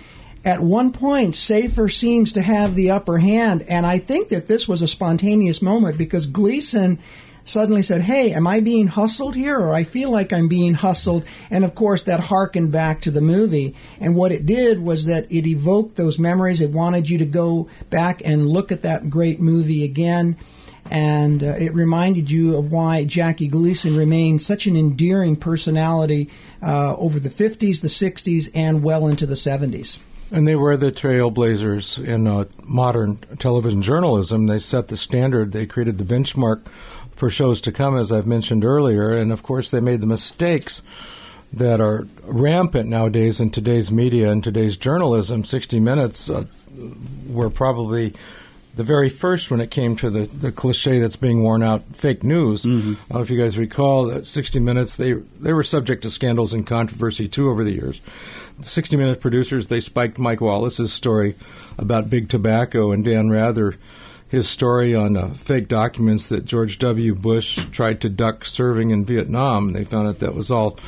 at 0.45 0.59
one 0.59 0.91
point, 0.91 1.35
Safer 1.35 1.87
seems 1.87 2.33
to 2.33 2.41
have 2.41 2.75
the 2.75 2.91
upper 2.91 3.17
hand, 3.17 3.63
and 3.69 3.85
I 3.85 3.97
think 3.97 4.27
that 4.29 4.47
this 4.47 4.67
was 4.67 4.81
a 4.81 4.89
spontaneous 4.89 5.61
moment 5.61 5.97
because 5.97 6.27
Gleason 6.27 6.99
suddenly 7.45 7.83
said, 7.83 8.01
Hey, 8.01 8.33
am 8.33 8.47
I 8.47 8.59
being 8.59 8.87
hustled 8.87 9.35
here? 9.35 9.59
Or 9.59 9.73
I 9.73 9.83
feel 9.83 10.11
like 10.11 10.33
I'm 10.33 10.47
being 10.47 10.73
hustled. 10.73 11.25
And 11.49 11.63
of 11.63 11.75
course, 11.75 12.03
that 12.03 12.19
harkened 12.19 12.71
back 12.71 13.01
to 13.01 13.11
the 13.11 13.21
movie. 13.21 13.75
And 13.99 14.15
what 14.15 14.31
it 14.31 14.45
did 14.45 14.79
was 14.79 15.05
that 15.05 15.31
it 15.31 15.47
evoked 15.47 15.95
those 15.95 16.19
memories. 16.19 16.61
It 16.61 16.71
wanted 16.71 17.09
you 17.09 17.17
to 17.19 17.25
go 17.25 17.67
back 17.89 18.21
and 18.23 18.47
look 18.47 18.71
at 18.71 18.83
that 18.83 19.09
great 19.09 19.39
movie 19.39 19.83
again. 19.83 20.37
And 20.91 21.43
uh, 21.43 21.55
it 21.59 21.73
reminded 21.73 22.29
you 22.29 22.57
of 22.57 22.71
why 22.71 23.05
Jackie 23.05 23.47
Gleason 23.47 23.95
remained 23.95 24.41
such 24.41 24.67
an 24.67 24.75
endearing 24.75 25.37
personality 25.37 26.29
uh, 26.61 26.95
over 26.97 27.19
the 27.19 27.29
50s, 27.29 27.81
the 27.81 27.87
60s, 27.87 28.49
and 28.53 28.83
well 28.83 29.07
into 29.07 29.25
the 29.25 29.35
70s. 29.35 29.99
And 30.31 30.47
they 30.47 30.55
were 30.55 30.75
the 30.77 30.91
trailblazers 30.91 32.03
in 32.03 32.27
uh, 32.27 32.45
modern 32.63 33.17
television 33.37 33.81
journalism. 33.81 34.47
They 34.47 34.59
set 34.59 34.87
the 34.87 34.97
standard. 34.97 35.51
They 35.51 35.67
created 35.67 35.99
the 35.99 36.03
benchmark 36.03 36.65
for 37.15 37.29
shows 37.29 37.61
to 37.61 37.71
come, 37.71 37.97
as 37.97 38.11
I've 38.11 38.27
mentioned 38.27 38.65
earlier. 38.65 39.11
And 39.11 39.31
of 39.31 39.43
course, 39.43 39.71
they 39.71 39.79
made 39.79 40.01
the 40.01 40.07
mistakes 40.07 40.81
that 41.53 41.79
are 41.79 42.07
rampant 42.23 42.89
nowadays 42.89 43.39
in 43.39 43.51
today's 43.51 43.91
media 43.91 44.31
and 44.31 44.43
today's 44.43 44.75
journalism. 44.75 45.43
60 45.43 45.79
Minutes 45.79 46.29
uh, 46.29 46.45
were 47.27 47.49
probably 47.49 48.13
the 48.75 48.83
very 48.83 49.09
first 49.09 49.51
when 49.51 49.61
it 49.61 49.69
came 49.69 49.95
to 49.97 50.09
the, 50.09 50.25
the 50.25 50.51
cliche 50.51 50.99
that's 50.99 51.15
being 51.15 51.43
worn 51.43 51.61
out, 51.61 51.83
fake 51.95 52.23
news. 52.23 52.65
I 52.65 52.69
don't 52.69 52.97
know 53.11 53.21
if 53.21 53.29
you 53.29 53.39
guys 53.39 53.55
recall 53.55 54.07
that 54.07 54.25
60 54.25 54.59
Minutes, 54.59 54.95
they, 54.95 55.13
they 55.13 55.53
were 55.53 55.63
subject 55.63 56.01
to 56.03 56.09
scandals 56.09 56.53
and 56.53 56.65
controversy 56.65 57.27
too 57.27 57.49
over 57.49 57.63
the 57.63 57.73
years. 57.73 58.01
The 58.57 58.65
60 58.65 58.97
Minute 58.97 59.21
producers, 59.21 59.67
they 59.67 59.79
spiked 59.79 60.17
Mike 60.17 60.41
Wallace's 60.41 60.91
story 60.91 61.35
about 61.77 62.09
big 62.09 62.29
tobacco 62.29 62.91
and 62.91 63.05
Dan 63.05 63.29
Rather 63.29 63.75
his 64.33 64.49
story 64.49 64.95
on 64.95 65.15
uh, 65.15 65.31
fake 65.35 65.67
documents 65.67 66.29
that 66.29 66.43
George 66.43 66.79
W. 66.79 67.13
Bush 67.13 67.63
tried 67.71 68.01
to 68.01 68.09
duck 68.09 68.45
serving 68.45 68.89
in 68.89 69.05
Vietnam. 69.05 69.73
They 69.73 69.83
found 69.83 70.07
out 70.07 70.17
that 70.19 70.33
was 70.33 70.49
all 70.49 70.79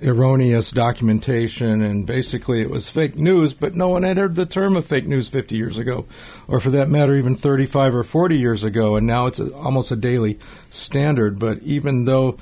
erroneous 0.00 0.70
documentation 0.70 1.82
and 1.82 2.06
basically 2.06 2.62
it 2.62 2.70
was 2.70 2.88
fake 2.88 3.16
news, 3.16 3.54
but 3.54 3.74
no 3.74 3.88
one 3.88 4.04
had 4.04 4.18
heard 4.18 4.36
the 4.36 4.46
term 4.46 4.76
of 4.76 4.86
fake 4.86 5.08
news 5.08 5.28
50 5.28 5.56
years 5.56 5.78
ago, 5.78 6.06
or 6.46 6.60
for 6.60 6.70
that 6.70 6.88
matter, 6.88 7.16
even 7.16 7.34
35 7.34 7.92
or 7.92 8.04
40 8.04 8.38
years 8.38 8.62
ago, 8.62 8.94
and 8.94 9.04
now 9.04 9.26
it's 9.26 9.40
a, 9.40 9.52
almost 9.52 9.90
a 9.90 9.96
daily 9.96 10.38
standard. 10.70 11.40
But 11.40 11.58
even 11.62 12.04
though 12.04 12.38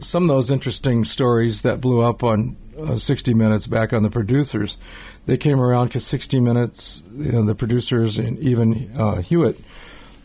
some 0.00 0.22
of 0.22 0.28
those 0.28 0.50
interesting 0.50 1.04
stories 1.04 1.60
that 1.62 1.82
blew 1.82 2.00
up 2.00 2.24
on 2.24 2.56
uh, 2.80 2.96
60 2.96 3.34
Minutes 3.34 3.66
back 3.66 3.92
on 3.92 4.04
the 4.04 4.10
producers, 4.10 4.78
they 5.26 5.36
came 5.36 5.60
around 5.60 5.88
because 5.88 6.06
60 6.06 6.40
Minutes, 6.40 7.02
you 7.14 7.32
know, 7.32 7.42
the 7.42 7.54
producers 7.54 8.18
and 8.18 8.38
even 8.38 8.90
uh, 8.96 9.16
Hewitt 9.16 9.60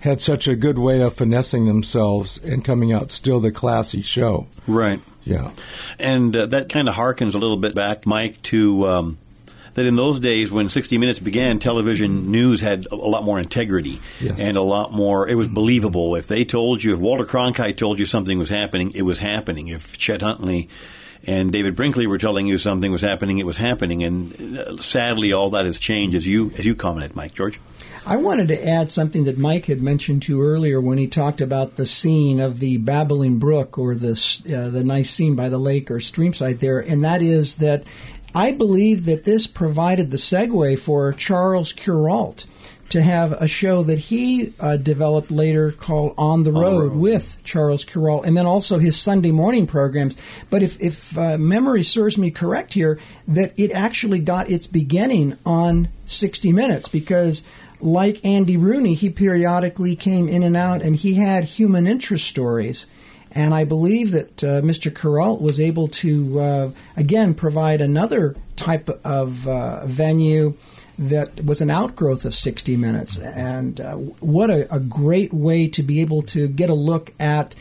had 0.03 0.19
such 0.19 0.49
a 0.49 0.55
good 0.55 0.77
way 0.77 0.99
of 1.01 1.15
finessing 1.15 1.65
themselves 1.65 2.37
and 2.43 2.65
coming 2.65 2.91
out 2.91 3.09
still 3.09 3.39
the 3.39 3.53
classy 3.53 4.01
show. 4.01 4.47
Right. 4.67 4.99
Yeah. 5.23 5.53
And 5.97 6.35
uh, 6.35 6.47
that 6.47 6.67
kind 6.67 6.89
of 6.89 6.95
harkens 6.95 7.35
a 7.35 7.37
little 7.37 7.55
bit 7.55 7.73
back, 7.73 8.05
Mike, 8.05 8.41
to 8.43 8.85
um, 8.85 9.17
that 9.75 9.85
in 9.85 9.95
those 9.95 10.19
days 10.19 10.51
when 10.51 10.67
60 10.67 10.97
Minutes 10.97 11.19
began, 11.19 11.57
television 11.57 12.29
news 12.31 12.59
had 12.59 12.85
a, 12.91 12.95
lot 12.95 13.23
more 13.23 13.39
integrity 13.39 14.01
Yes. 14.19 14.37
and 14.39 14.57
a 14.57 14.61
lot 14.61 14.91
more. 14.91 15.25
It 15.29 15.35
was 15.35 15.47
believable. 15.47 16.17
If 16.17 16.27
they 16.27 16.43
told 16.43 16.83
you, 16.83 16.91
if 16.93 16.99
Walter 16.99 17.25
Cronkite 17.25 17.77
told 17.77 17.97
you 17.97 18.05
something 18.05 18.37
was 18.37 18.49
happening, 18.49 18.91
it 18.93 19.03
was 19.03 19.19
happening. 19.19 19.69
If 19.69 19.97
Chet 19.97 20.21
Huntley 20.21 20.67
and 21.25 21.51
David 21.51 21.75
Brinkley 21.75 22.07
were 22.07 22.17
telling 22.17 22.47
you 22.47 22.57
something 22.57 22.91
was 22.91 23.01
happening, 23.01 23.39
it 23.39 23.45
was 23.45 23.57
happening. 23.57 24.03
And 24.03 24.57
uh, 24.57 24.81
sadly, 24.81 25.33
all 25.33 25.51
that 25.51 25.65
has 25.65 25.79
changed, 25.79 26.15
as 26.15 26.27
you 26.27 26.51
as 26.57 26.65
you 26.65 26.75
commented, 26.75 27.15
Mike 27.15 27.33
George. 27.33 27.59
I 28.05 28.17
wanted 28.17 28.49
to 28.49 28.67
add 28.67 28.91
something 28.91 29.23
that 29.25 29.37
Mike 29.37 29.65
had 29.65 29.81
mentioned 29.81 30.23
to 30.23 30.33
you 30.33 30.43
earlier 30.43 30.81
when 30.81 30.97
he 30.97 31.07
talked 31.07 31.39
about 31.39 31.77
the 31.77 31.85
scene 31.85 32.41
of 32.41 32.59
the 32.59 32.75
babbling 32.77 33.39
brook 33.39 33.77
or 33.77 33.95
the 33.95 34.11
uh, 34.45 34.69
the 34.69 34.83
nice 34.83 35.09
scene 35.09 35.35
by 35.35 35.49
the 35.49 35.57
lake 35.57 35.89
or 35.89 35.97
streamside 35.97 36.59
there, 36.59 36.79
and 36.79 37.03
that 37.05 37.21
is 37.21 37.55
that 37.55 37.83
I 38.35 38.51
believe 38.51 39.05
that 39.05 39.23
this 39.23 39.47
provided 39.47 40.11
the 40.11 40.17
segue 40.17 40.79
for 40.79 41.13
Charles 41.13 41.71
Kuralt 41.71 42.45
to 42.89 43.01
have 43.01 43.31
a 43.31 43.47
show 43.47 43.83
that 43.83 43.97
he 43.97 44.53
uh, 44.59 44.77
developed 44.77 45.31
later 45.31 45.71
called 45.71 46.13
On 46.17 46.43
the 46.43 46.51
Road, 46.51 46.91
Road. 46.91 46.93
with 46.93 47.37
Charles 47.43 47.85
Kuralt, 47.85 48.25
and 48.25 48.37
then 48.37 48.45
also 48.45 48.77
his 48.77 48.95
Sunday 48.95 49.31
morning 49.31 49.65
programs. 49.65 50.15
But 50.49 50.61
if, 50.63 50.79
if 50.79 51.17
uh, 51.17 51.37
memory 51.37 51.83
serves 51.83 52.17
me 52.17 52.29
correct 52.31 52.73
here, 52.73 52.99
that 53.27 53.53
it 53.57 53.71
actually 53.71 54.19
got 54.19 54.49
its 54.49 54.67
beginning 54.67 55.37
on 55.45 55.89
60 56.05 56.51
Minutes 56.51 56.87
because 56.87 57.43
like 57.83 58.23
Andy 58.23 58.57
Rooney, 58.57 58.93
he 58.93 59.09
periodically 59.09 59.95
came 59.95 60.29
in 60.29 60.43
and 60.43 60.55
out, 60.55 60.81
and 60.81 60.95
he 60.95 61.15
had 61.15 61.43
human 61.43 61.85
interest 61.85 62.25
stories. 62.25 62.87
And 63.31 63.53
I 63.53 63.63
believe 63.63 64.11
that 64.11 64.43
uh, 64.43 64.61
Mr. 64.61 64.91
Kuralt 64.91 65.41
was 65.41 65.59
able 65.59 65.87
to, 65.87 66.39
uh, 66.39 66.71
again, 66.95 67.33
provide 67.33 67.81
another 67.81 68.35
type 68.55 68.89
of 69.03 69.47
uh, 69.47 69.85
venue 69.87 70.55
that 70.99 71.43
was 71.43 71.61
an 71.61 71.69
outgrowth 71.69 72.25
of 72.25 72.35
60 72.35 72.77
Minutes. 72.77 73.17
And 73.17 73.81
uh, 73.81 73.95
what 73.95 74.49
a, 74.49 74.73
a 74.73 74.79
great 74.79 75.33
way 75.33 75.67
to 75.69 75.83
be 75.83 76.01
able 76.01 76.21
to 76.23 76.47
get 76.47 76.69
a 76.69 76.75
look 76.75 77.13
at 77.19 77.55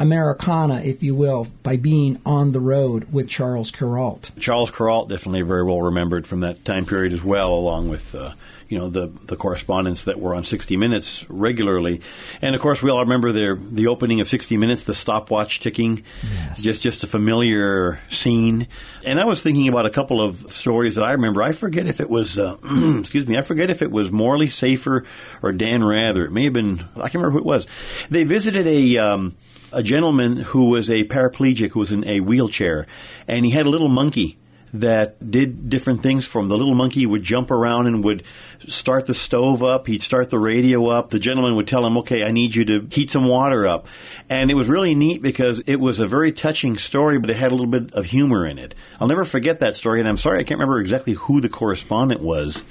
Americana, 0.00 0.80
if 0.80 1.02
you 1.02 1.14
will, 1.14 1.48
by 1.62 1.76
being 1.76 2.20
on 2.24 2.52
the 2.52 2.60
road 2.60 3.12
with 3.12 3.28
Charles 3.28 3.72
Kuralt. 3.72 4.30
Charles 4.38 4.70
Kuralt 4.70 5.08
definitely 5.08 5.42
very 5.42 5.64
well 5.64 5.82
remembered 5.82 6.26
from 6.26 6.40
that 6.40 6.64
time 6.64 6.84
period 6.84 7.12
as 7.12 7.22
well, 7.22 7.52
along 7.52 7.88
with 7.88 8.14
uh, 8.14 8.32
you 8.68 8.78
know 8.78 8.88
the 8.88 9.06
the 9.26 9.36
correspondents 9.36 10.04
that 10.04 10.20
were 10.20 10.34
on 10.34 10.44
60 10.44 10.76
Minutes 10.76 11.24
regularly, 11.30 12.00
and 12.42 12.54
of 12.54 12.60
course 12.60 12.82
we 12.82 12.90
all 12.90 13.00
remember 13.00 13.32
the 13.32 13.58
the 13.60 13.86
opening 13.86 14.20
of 14.20 14.28
60 14.28 14.56
Minutes, 14.56 14.82
the 14.84 14.94
stopwatch 14.94 15.60
ticking, 15.60 16.02
Yes. 16.34 16.62
just 16.62 16.82
just 16.82 17.04
a 17.04 17.06
familiar 17.06 18.00
scene. 18.10 18.68
And 19.04 19.18
I 19.20 19.24
was 19.24 19.42
thinking 19.42 19.68
about 19.68 19.86
a 19.86 19.90
couple 19.90 20.20
of 20.20 20.52
stories 20.52 20.96
that 20.96 21.04
I 21.04 21.12
remember. 21.12 21.42
I 21.42 21.52
forget 21.52 21.86
if 21.86 22.00
it 22.00 22.10
was 22.10 22.38
uh, 22.38 22.56
excuse 23.00 23.26
me, 23.26 23.38
I 23.38 23.42
forget 23.42 23.70
if 23.70 23.80
it 23.82 23.90
was 23.90 24.12
Morley 24.12 24.48
Safer 24.50 25.04
or 25.42 25.52
Dan 25.52 25.82
Rather. 25.82 26.24
It 26.26 26.32
may 26.32 26.44
have 26.44 26.52
been 26.52 26.80
I 26.96 27.08
can't 27.08 27.14
remember 27.14 27.30
who 27.32 27.38
it 27.38 27.44
was. 27.46 27.66
They 28.10 28.24
visited 28.24 28.66
a 28.66 28.98
um, 28.98 29.36
a 29.72 29.82
gentleman 29.82 30.36
who 30.38 30.66
was 30.70 30.90
a 30.90 31.04
paraplegic 31.04 31.70
who 31.70 31.80
was 31.80 31.92
in 31.92 32.06
a 32.06 32.20
wheelchair, 32.20 32.86
and 33.26 33.44
he 33.44 33.50
had 33.50 33.66
a 33.66 33.70
little 33.70 33.88
monkey 33.88 34.36
that 34.74 35.30
did 35.30 35.68
different 35.70 36.02
things 36.02 36.24
for 36.24 36.40
him. 36.40 36.48
The 36.48 36.56
little 36.56 36.74
monkey 36.74 37.06
would 37.06 37.22
jump 37.22 37.50
around 37.50 37.86
and 37.86 38.04
would 38.04 38.22
start 38.66 39.06
the 39.06 39.14
stove 39.14 39.62
up. 39.62 39.86
He'd 39.86 40.02
start 40.02 40.30
the 40.30 40.38
radio 40.38 40.86
up. 40.88 41.10
The 41.10 41.18
gentleman 41.18 41.56
would 41.56 41.68
tell 41.68 41.86
him, 41.86 41.96
"Okay, 41.98 42.22
I 42.22 42.32
need 42.32 42.54
you 42.54 42.64
to 42.66 42.86
heat 42.90 43.10
some 43.10 43.26
water 43.26 43.66
up." 43.66 43.86
And 44.28 44.50
it 44.50 44.54
was 44.54 44.68
really 44.68 44.94
neat 44.94 45.22
because 45.22 45.62
it 45.66 45.76
was 45.80 46.00
a 46.00 46.06
very 46.06 46.32
touching 46.32 46.76
story, 46.76 47.18
but 47.18 47.30
it 47.30 47.36
had 47.36 47.50
a 47.50 47.54
little 47.54 47.70
bit 47.70 47.94
of 47.94 48.06
humor 48.06 48.46
in 48.46 48.58
it. 48.58 48.74
I'll 49.00 49.08
never 49.08 49.24
forget 49.24 49.60
that 49.60 49.76
story, 49.76 50.00
and 50.00 50.08
I'm 50.08 50.16
sorry 50.16 50.40
I 50.40 50.42
can't 50.42 50.58
remember 50.58 50.80
exactly 50.80 51.14
who 51.14 51.40
the 51.40 51.48
correspondent 51.48 52.20
was. 52.20 52.62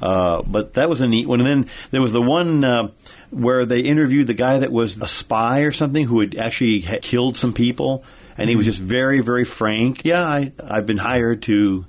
Uh, 0.00 0.42
but 0.42 0.74
that 0.74 0.88
was 0.88 1.00
a 1.00 1.06
neat 1.08 1.28
one. 1.28 1.40
And 1.40 1.48
then 1.48 1.70
there 1.90 2.00
was 2.00 2.12
the 2.12 2.22
one 2.22 2.64
uh, 2.64 2.88
where 3.30 3.66
they 3.66 3.80
interviewed 3.80 4.26
the 4.26 4.34
guy 4.34 4.58
that 4.58 4.72
was 4.72 4.96
a 4.96 5.06
spy 5.06 5.60
or 5.60 5.72
something 5.72 6.06
who 6.06 6.20
had 6.20 6.36
actually 6.36 6.80
had 6.80 7.02
killed 7.02 7.36
some 7.36 7.52
people, 7.52 8.02
and 8.40 8.50
he 8.50 8.56
was 8.56 8.66
just 8.66 8.80
very, 8.80 9.20
very 9.20 9.44
frank. 9.44 10.04
Yeah, 10.04 10.22
I, 10.22 10.52
I've 10.62 10.86
been 10.86 10.98
hired 10.98 11.42
to, 11.42 11.84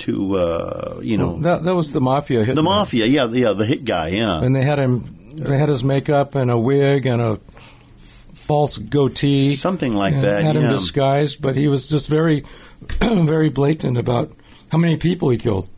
to 0.00 0.36
uh, 0.36 1.00
you 1.02 1.18
know, 1.18 1.38
That, 1.38 1.64
that 1.64 1.74
was 1.74 1.92
the 1.92 2.00
mafia. 2.00 2.44
Hit 2.44 2.54
the 2.54 2.62
mafia. 2.62 3.06
Yeah, 3.06 3.28
yeah, 3.30 3.52
the 3.52 3.66
hit 3.66 3.84
guy. 3.84 4.08
Yeah, 4.08 4.42
and 4.42 4.54
they 4.54 4.62
had 4.62 4.78
him. 4.78 5.16
They 5.32 5.58
had 5.58 5.68
his 5.68 5.82
makeup 5.84 6.34
and 6.34 6.50
a 6.50 6.58
wig 6.58 7.06
and 7.06 7.22
a 7.22 7.40
false 8.34 8.76
goatee, 8.76 9.54
something 9.54 9.94
like 9.94 10.14
and 10.14 10.24
that. 10.24 10.42
Had 10.42 10.56
him 10.56 10.64
yeah. 10.64 10.72
disguised, 10.72 11.40
but 11.40 11.56
he 11.56 11.68
was 11.68 11.88
just 11.88 12.08
very, 12.08 12.44
very 13.00 13.48
blatant 13.48 13.96
about 13.96 14.32
how 14.70 14.78
many 14.78 14.96
people 14.96 15.30
he 15.30 15.38
killed. 15.38 15.68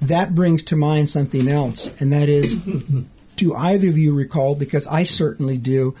that 0.00 0.34
brings 0.34 0.62
to 0.64 0.76
mind 0.76 1.08
something 1.08 1.48
else, 1.48 1.92
and 2.00 2.12
that 2.12 2.28
is 2.28 2.56
do 3.36 3.54
either 3.54 3.88
of 3.88 3.98
you 3.98 4.14
recall, 4.14 4.54
because 4.54 4.86
I 4.86 5.02
certainly 5.02 5.58
do, 5.58 5.94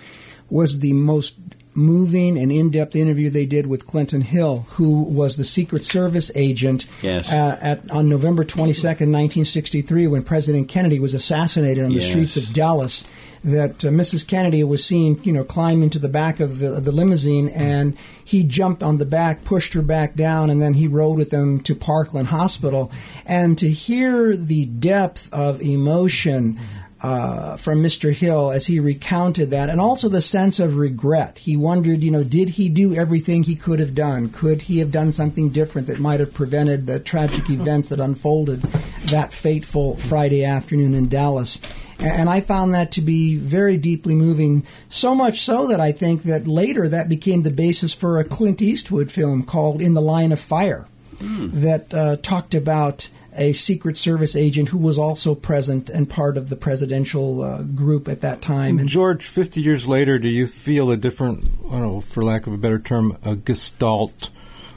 was 0.48 0.78
the 0.78 0.92
most 0.92 1.36
moving 1.74 2.38
and 2.38 2.52
in 2.52 2.70
depth 2.70 2.94
interview 2.96 3.30
they 3.30 3.46
did 3.46 3.66
with 3.66 3.86
Clinton 3.86 4.20
Hill, 4.20 4.66
who 4.70 5.02
was 5.02 5.36
the 5.36 5.44
Secret 5.44 5.84
Service 5.84 6.30
agent 6.34 6.86
Yes. 7.02 7.30
uh, 7.30 7.58
at, 7.60 7.90
on 7.90 8.08
November 8.08 8.44
22nd, 8.44 9.08
1963, 9.10 10.06
when 10.06 10.22
President 10.22 10.68
Kennedy 10.68 10.98
was 10.98 11.14
assassinated 11.14 11.84
on 11.84 11.90
the 11.92 12.00
Yes. 12.00 12.10
streets 12.10 12.36
of 12.36 12.52
Dallas. 12.52 13.04
That 13.44 13.84
uh, 13.84 13.88
Mrs. 13.88 14.24
Kennedy 14.24 14.62
was 14.62 14.84
seen, 14.84 15.20
you 15.24 15.32
know, 15.32 15.42
climb 15.42 15.82
into 15.82 15.98
the 15.98 16.08
back 16.08 16.38
of 16.38 16.60
the, 16.60 16.74
of 16.74 16.84
the 16.84 16.92
limousine, 16.92 17.48
and 17.48 17.96
he 18.24 18.44
jumped 18.44 18.84
on 18.84 18.98
the 18.98 19.04
back, 19.04 19.42
pushed 19.42 19.72
her 19.74 19.82
back 19.82 20.14
down, 20.14 20.48
and 20.48 20.62
then 20.62 20.74
he 20.74 20.86
rode 20.86 21.18
with 21.18 21.30
them 21.30 21.58
to 21.62 21.74
Parkland 21.74 22.28
Hospital. 22.28 22.92
And 23.26 23.58
to 23.58 23.68
hear 23.68 24.36
the 24.36 24.66
depth 24.66 25.28
of 25.32 25.60
emotion 25.60 26.60
uh, 27.02 27.56
from 27.56 27.82
Mr. 27.82 28.14
Hill 28.14 28.52
as 28.52 28.66
he 28.66 28.78
recounted 28.78 29.50
that, 29.50 29.68
and 29.68 29.80
also 29.80 30.08
the 30.08 30.22
sense 30.22 30.60
of 30.60 30.76
regret. 30.76 31.38
He 31.38 31.56
wondered, 31.56 32.02
you 32.02 32.10
know, 32.10 32.22
did 32.22 32.50
he 32.50 32.68
do 32.68 32.94
everything 32.94 33.42
he 33.42 33.56
could 33.56 33.80
have 33.80 33.94
done? 33.94 34.30
Could 34.30 34.62
he 34.62 34.78
have 34.78 34.92
done 34.92 35.10
something 35.10 35.50
different 35.50 35.88
that 35.88 35.98
might 35.98 36.20
have 36.20 36.32
prevented 36.32 36.86
the 36.86 37.00
tragic 37.00 37.50
events 37.50 37.88
that 37.88 38.00
unfolded 38.00 38.62
that 39.06 39.32
fateful 39.32 39.96
Friday 39.96 40.44
afternoon 40.44 40.94
in 40.94 41.08
Dallas? 41.08 41.60
And 41.98 42.28
I 42.28 42.40
found 42.40 42.74
that 42.74 42.92
to 42.92 43.00
be 43.00 43.36
very 43.36 43.76
deeply 43.76 44.14
moving, 44.14 44.64
so 44.88 45.14
much 45.14 45.40
so 45.40 45.66
that 45.68 45.80
I 45.80 45.92
think 45.92 46.24
that 46.24 46.48
later 46.48 46.88
that 46.88 47.08
became 47.08 47.42
the 47.42 47.50
basis 47.50 47.94
for 47.94 48.18
a 48.18 48.24
Clint 48.24 48.62
Eastwood 48.62 49.10
film 49.10 49.44
called 49.44 49.80
In 49.80 49.94
the 49.94 50.02
Line 50.02 50.32
of 50.32 50.40
Fire 50.40 50.86
that 51.20 51.94
uh, 51.94 52.16
talked 52.16 52.54
about 52.54 53.08
a 53.34 53.52
Secret 53.52 53.96
Service 53.96 54.36
agent 54.36 54.68
who 54.68 54.78
was 54.78 54.98
also 54.98 55.34
present 55.34 55.88
and 55.88 56.08
part 56.08 56.36
of 56.36 56.48
the 56.48 56.56
presidential 56.56 57.42
uh, 57.42 57.62
group 57.62 58.08
at 58.08 58.20
that 58.20 58.42
time. 58.42 58.78
And 58.78 58.88
George, 58.88 59.26
50 59.26 59.60
years 59.60 59.86
later, 59.86 60.18
do 60.18 60.28
you 60.28 60.46
feel 60.46 60.90
a 60.90 60.96
different, 60.96 61.70
know, 61.70 62.00
for 62.00 62.24
lack 62.24 62.46
of 62.46 62.52
a 62.52 62.58
better 62.58 62.78
term, 62.78 63.16
a 63.22 63.36
gestalt 63.36 64.30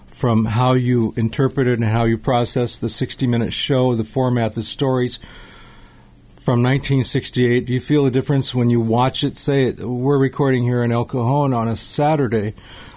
from 0.08 0.46
how 0.46 0.74
you 0.74 1.14
interpreted 1.18 1.80
and 1.80 1.90
how 1.90 2.06
you 2.06 2.18
processed 2.18 2.80
the 2.80 2.90
60 2.90 3.28
minute 3.28 3.52
show, 3.52 3.96
the 3.96 4.06
format, 4.06 4.54
the 4.54 4.64
stories 4.64 5.20
from 6.38 6.64
1968? 6.64 7.66
Do 7.66 7.74
you 7.74 7.82
feel 7.82 8.06
a 8.06 8.12
difference 8.12 8.56
when 8.56 8.70
you 8.70 8.80
watch 8.80 9.24
it? 9.26 9.36
Say, 9.36 9.72
we're 9.72 10.18
recording 10.18 10.64
here 10.64 10.84
in 10.84 10.92
El 10.94 11.04
Cajon 11.04 11.54
on 11.54 11.68
a 11.68 11.76
Saturday. 11.76 12.54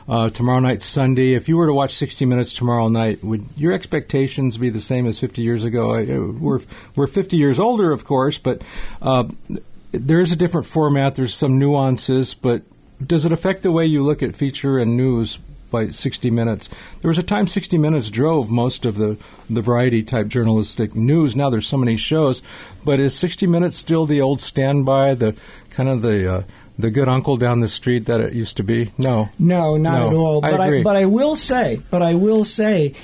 Uh, 0.09 0.31
tomorrow 0.31 0.59
night, 0.59 0.83
Sunday. 0.83 1.35
If 1.35 1.51
you 1.51 1.59
were 1.59 1.67
to 1.67 1.75
watch 1.75 1.95
60 1.97 2.25
Minutes 2.25 2.55
tomorrow 2.55 2.89
night, 2.89 3.23
would 3.23 3.45
your 3.59 3.75
expectations 3.75 4.57
be 4.57 4.71
the 4.71 4.81
same 4.81 5.07
as 5.07 5.19
50 5.19 5.43
years 5.43 5.65
ago? 5.65 5.91
I, 5.91 6.05
uh, 6.05 6.33
we're 6.33 6.61
we're 6.97 7.07
50 7.07 7.37
years 7.37 7.61
older, 7.61 7.93
of 7.93 8.07
course, 8.07 8.39
but 8.39 8.63
uh, 9.03 9.25
there 9.93 10.23
is 10.23 10.33
a 10.33 10.37
different 10.37 10.67
format. 10.67 11.15
There's 11.15 11.35
some 11.35 11.59
nuances, 11.59 12.33
but 12.33 12.63
does 13.07 13.27
it 13.27 13.33
affect 13.33 13.63
the 13.63 13.71
way 13.71 13.85
you 13.85 14.03
look 14.03 14.23
at 14.23 14.35
feature 14.35 14.79
and 14.79 14.97
news 14.97 15.39
by 15.71 15.91
60 15.91 16.31
Minutes? 16.31 16.71
There 17.03 17.11
was 17.11 17.19
a 17.19 17.23
time 17.23 17.47
60 17.47 17.77
Minutes 17.77 18.09
drove 18.09 18.51
most 18.51 18.87
of 18.87 18.97
the 18.97 19.19
the 19.51 19.61
variety 19.61 20.03
type 20.03 20.29
journalistic 20.29 20.95
news. 20.95 21.37
Now 21.37 21.51
there's 21.51 21.67
so 21.67 21.77
many 21.77 21.97
shows, 21.97 22.41
but 22.83 22.99
is 22.99 23.15
60 23.15 23.47
Minutes 23.47 23.77
still 23.77 24.07
the 24.07 24.23
old 24.23 24.41
standby, 24.41 25.17
the 25.17 25.37
kind 25.69 25.91
of 25.91 26.01
the 26.01 26.33
uh, 26.33 26.43
the 26.79 26.91
good 26.91 27.09
uncle 27.09 27.37
down 27.37 27.61
the 27.61 27.69
street 27.69 28.07
that 28.07 28.21
it 28.21 28.33
used 28.33 28.57
to 28.59 28.63
be? 28.63 28.93
No. 28.99 29.29
no, 29.39 29.77
not 29.77 30.01
No, 30.01 30.09
at 30.09 30.15
all. 30.15 30.45
I 30.45 30.51
but 30.53 30.61
agree. 30.61 30.81
I 30.81 30.83
but 30.83 30.97
I 30.97 31.05
will 31.07 31.37
say, 31.37 31.83
but 31.91 32.03
I 32.03 32.15
will 32.15 32.45
say 32.45 32.95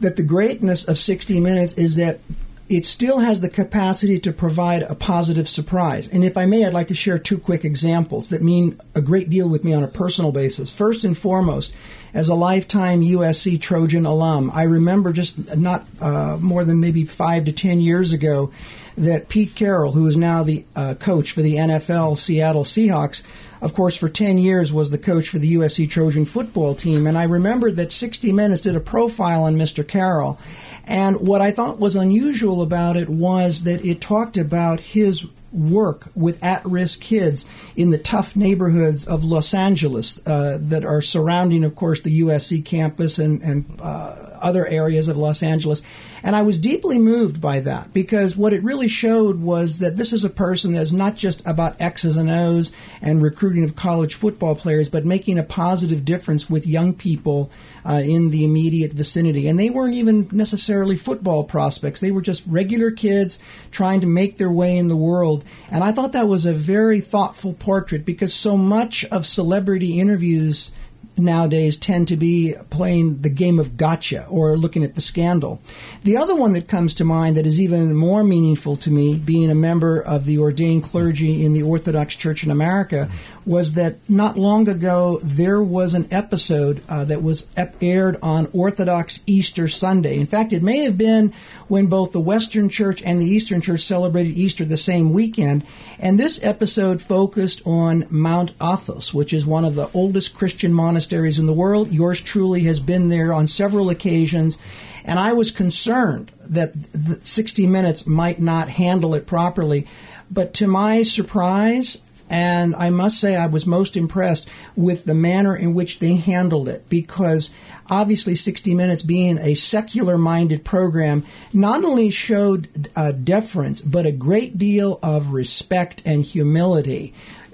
that 0.00 0.16
the 0.16 0.22
greatness 0.22 0.84
of 0.84 0.98
60 0.98 1.40
Minutes 1.40 1.72
is 1.74 1.96
that 1.96 2.20
it 2.68 2.86
still 2.86 3.18
has 3.18 3.40
the 3.40 3.50
capacity 3.50 4.18
to 4.20 4.32
provide 4.32 4.82
a 4.82 4.94
positive 4.94 5.48
surprise. 5.48 6.08
And 6.08 6.24
if 6.24 6.36
I 6.36 6.46
may, 6.46 6.64
I'd 6.64 6.72
like 6.72 6.88
to 6.88 6.94
share 6.94 7.18
two 7.18 7.38
quick 7.38 7.64
examples 7.64 8.30
that 8.30 8.42
mean 8.42 8.80
a 8.94 9.00
great 9.00 9.28
deal 9.28 9.48
with 9.48 9.62
me 9.62 9.74
on 9.74 9.82
a 9.82 9.88
personal 9.88 10.32
basis. 10.32 10.72
First 10.72 11.04
and 11.04 11.16
foremost, 11.16 11.72
as 12.14 12.28
a 12.28 12.34
lifetime 12.34 13.02
USC 13.02 13.60
Trojan 13.60 14.06
alum, 14.06 14.50
I 14.54 14.62
remember 14.62 15.12
just 15.12 15.54
not 15.56 15.86
uh, 16.00 16.38
more 16.38 16.64
than 16.64 16.80
maybe 16.80 17.04
five 17.04 17.44
to 17.46 17.52
ten 17.52 17.80
years 17.80 18.12
ago 18.12 18.52
that 18.96 19.28
Pete 19.28 19.54
Carroll, 19.54 19.92
who 19.92 20.06
is 20.06 20.16
now 20.16 20.42
the 20.42 20.64
uh, 20.76 20.94
coach 20.94 21.32
for 21.32 21.42
the 21.42 21.56
NFL 21.56 22.16
Seattle 22.16 22.64
Seahawks, 22.64 23.22
of 23.60 23.74
course, 23.74 23.96
for 23.96 24.08
10 24.08 24.38
years 24.38 24.72
was 24.72 24.90
the 24.90 24.98
coach 24.98 25.28
for 25.28 25.38
the 25.38 25.54
USC 25.54 25.88
Trojan 25.88 26.24
football 26.24 26.74
team. 26.74 27.06
And 27.06 27.16
I 27.16 27.22
remember 27.24 27.70
that 27.70 27.92
60 27.92 28.32
Minutes 28.32 28.62
did 28.62 28.74
a 28.74 28.80
profile 28.80 29.44
on 29.44 29.56
Mr. 29.56 29.86
Carroll. 29.86 30.38
And 30.84 31.20
what 31.20 31.40
I 31.40 31.52
thought 31.52 31.78
was 31.78 31.94
unusual 31.94 32.60
about 32.60 32.96
it 32.96 33.08
was 33.08 33.62
that 33.62 33.84
it 33.84 34.00
talked 34.00 34.36
about 34.36 34.80
his 34.80 35.24
work 35.52 36.08
with 36.14 36.42
at 36.42 36.64
risk 36.64 37.00
kids 37.00 37.44
in 37.76 37.90
the 37.90 37.98
tough 37.98 38.34
neighborhoods 38.34 39.06
of 39.06 39.22
Los 39.22 39.54
Angeles 39.54 40.20
uh, 40.26 40.58
that 40.60 40.84
are 40.84 41.00
surrounding, 41.00 41.62
of 41.62 41.76
course, 41.76 42.00
the 42.00 42.22
USC 42.22 42.64
campus 42.64 43.18
and, 43.18 43.42
and 43.42 43.80
uh, 43.80 44.31
other 44.42 44.66
areas 44.66 45.08
of 45.08 45.16
Los 45.16 45.42
Angeles. 45.42 45.82
And 46.22 46.36
I 46.36 46.42
was 46.42 46.58
deeply 46.58 46.98
moved 46.98 47.40
by 47.40 47.60
that 47.60 47.92
because 47.92 48.36
what 48.36 48.52
it 48.52 48.62
really 48.62 48.88
showed 48.88 49.40
was 49.40 49.78
that 49.78 49.96
this 49.96 50.12
is 50.12 50.24
a 50.24 50.30
person 50.30 50.72
that's 50.72 50.92
not 50.92 51.16
just 51.16 51.46
about 51.46 51.80
X's 51.80 52.16
and 52.16 52.30
O's 52.30 52.72
and 53.00 53.22
recruiting 53.22 53.64
of 53.64 53.74
college 53.76 54.14
football 54.14 54.54
players, 54.54 54.88
but 54.88 55.04
making 55.04 55.38
a 55.38 55.42
positive 55.42 56.04
difference 56.04 56.48
with 56.48 56.66
young 56.66 56.94
people 56.94 57.50
uh, 57.84 58.02
in 58.04 58.30
the 58.30 58.44
immediate 58.44 58.92
vicinity. 58.92 59.48
And 59.48 59.58
they 59.58 59.70
weren't 59.70 59.94
even 59.94 60.28
necessarily 60.30 60.96
football 60.96 61.44
prospects, 61.44 62.00
they 62.00 62.10
were 62.10 62.22
just 62.22 62.44
regular 62.46 62.90
kids 62.90 63.38
trying 63.70 64.00
to 64.02 64.06
make 64.06 64.38
their 64.38 64.50
way 64.50 64.76
in 64.76 64.88
the 64.88 64.96
world. 64.96 65.44
And 65.70 65.82
I 65.82 65.92
thought 65.92 66.12
that 66.12 66.28
was 66.28 66.46
a 66.46 66.52
very 66.52 67.00
thoughtful 67.00 67.54
portrait 67.54 68.04
because 68.04 68.32
so 68.32 68.56
much 68.56 69.04
of 69.06 69.26
celebrity 69.26 69.98
interviews 69.98 70.70
nowadays 71.16 71.76
tend 71.76 72.08
to 72.08 72.16
be 72.16 72.54
playing 72.70 73.22
the 73.22 73.28
game 73.28 73.58
of 73.58 73.76
gotcha 73.76 74.26
or 74.26 74.56
looking 74.56 74.84
at 74.84 74.94
the 74.94 75.00
scandal. 75.00 75.60
The 76.04 76.16
other 76.16 76.34
one 76.34 76.52
that 76.54 76.68
comes 76.68 76.94
to 76.96 77.04
mind 77.04 77.36
that 77.36 77.46
is 77.46 77.60
even 77.60 77.94
more 77.94 78.24
meaningful 78.24 78.76
to 78.76 78.90
me, 78.90 79.16
being 79.16 79.50
a 79.50 79.54
member 79.54 80.00
of 80.00 80.24
the 80.24 80.38
ordained 80.38 80.84
clergy 80.84 81.44
in 81.44 81.52
the 81.52 81.62
Orthodox 81.62 82.14
Church 82.14 82.44
in 82.44 82.50
America, 82.50 83.10
was 83.44 83.74
that 83.74 83.98
not 84.08 84.38
long 84.38 84.68
ago 84.68 85.18
there 85.22 85.60
was 85.60 85.94
an 85.94 86.06
episode 86.10 86.82
uh, 86.88 87.04
that 87.04 87.22
was 87.22 87.46
aired 87.80 88.16
on 88.22 88.48
Orthodox 88.52 89.20
Easter 89.26 89.66
Sunday. 89.66 90.18
In 90.18 90.26
fact, 90.26 90.52
it 90.52 90.62
may 90.62 90.78
have 90.84 90.96
been 90.96 91.32
when 91.68 91.86
both 91.86 92.12
the 92.12 92.20
Western 92.20 92.68
Church 92.68 93.02
and 93.02 93.20
the 93.20 93.26
Eastern 93.26 93.60
Church 93.60 93.80
celebrated 93.80 94.36
Easter 94.36 94.64
the 94.64 94.76
same 94.76 95.12
weekend. 95.12 95.64
And 95.98 96.18
this 96.18 96.38
episode 96.42 97.02
focused 97.02 97.62
on 97.66 98.06
Mount 98.10 98.52
Athos, 98.62 99.12
which 99.12 99.32
is 99.32 99.44
one 99.44 99.64
of 99.64 99.74
the 99.74 99.90
oldest 99.92 100.34
Christian 100.34 100.72
monasteries 100.72 101.38
in 101.38 101.46
the 101.46 101.52
world. 101.52 101.90
Yours 101.90 102.20
truly 102.20 102.62
has 102.64 102.78
been 102.78 103.08
there 103.08 103.32
on 103.32 103.46
several 103.46 103.90
occasions. 103.90 104.58
And 105.04 105.18
I 105.18 105.32
was 105.32 105.50
concerned 105.50 106.30
that 106.42 106.74
60 107.22 107.66
Minutes 107.66 108.06
might 108.06 108.40
not 108.40 108.68
handle 108.68 109.14
it 109.14 109.26
properly. 109.26 109.86
But 110.30 110.54
to 110.54 110.66
my 110.66 111.02
surprise, 111.02 111.98
and 112.32 112.74
I 112.74 112.88
must 112.88 113.20
say, 113.20 113.36
I 113.36 113.44
was 113.44 113.66
most 113.66 113.94
impressed 113.94 114.48
with 114.74 115.04
the 115.04 115.12
manner 115.12 115.54
in 115.54 115.74
which 115.74 115.98
they 115.98 116.14
handled 116.14 116.66
it 116.66 116.88
because 116.88 117.50
obviously 117.90 118.34
60 118.34 118.74
Minutes 118.74 119.02
being 119.02 119.36
a 119.36 119.52
secular 119.52 120.16
minded 120.16 120.64
program 120.64 121.26
not 121.52 121.84
only 121.84 122.08
showed 122.08 122.90
uh, 122.96 123.12
deference, 123.12 123.82
but 123.82 124.06
a 124.06 124.12
great 124.12 124.56
deal 124.56 124.98
of 125.02 125.34
respect 125.34 126.00
and 126.06 126.24
humility 126.24 127.12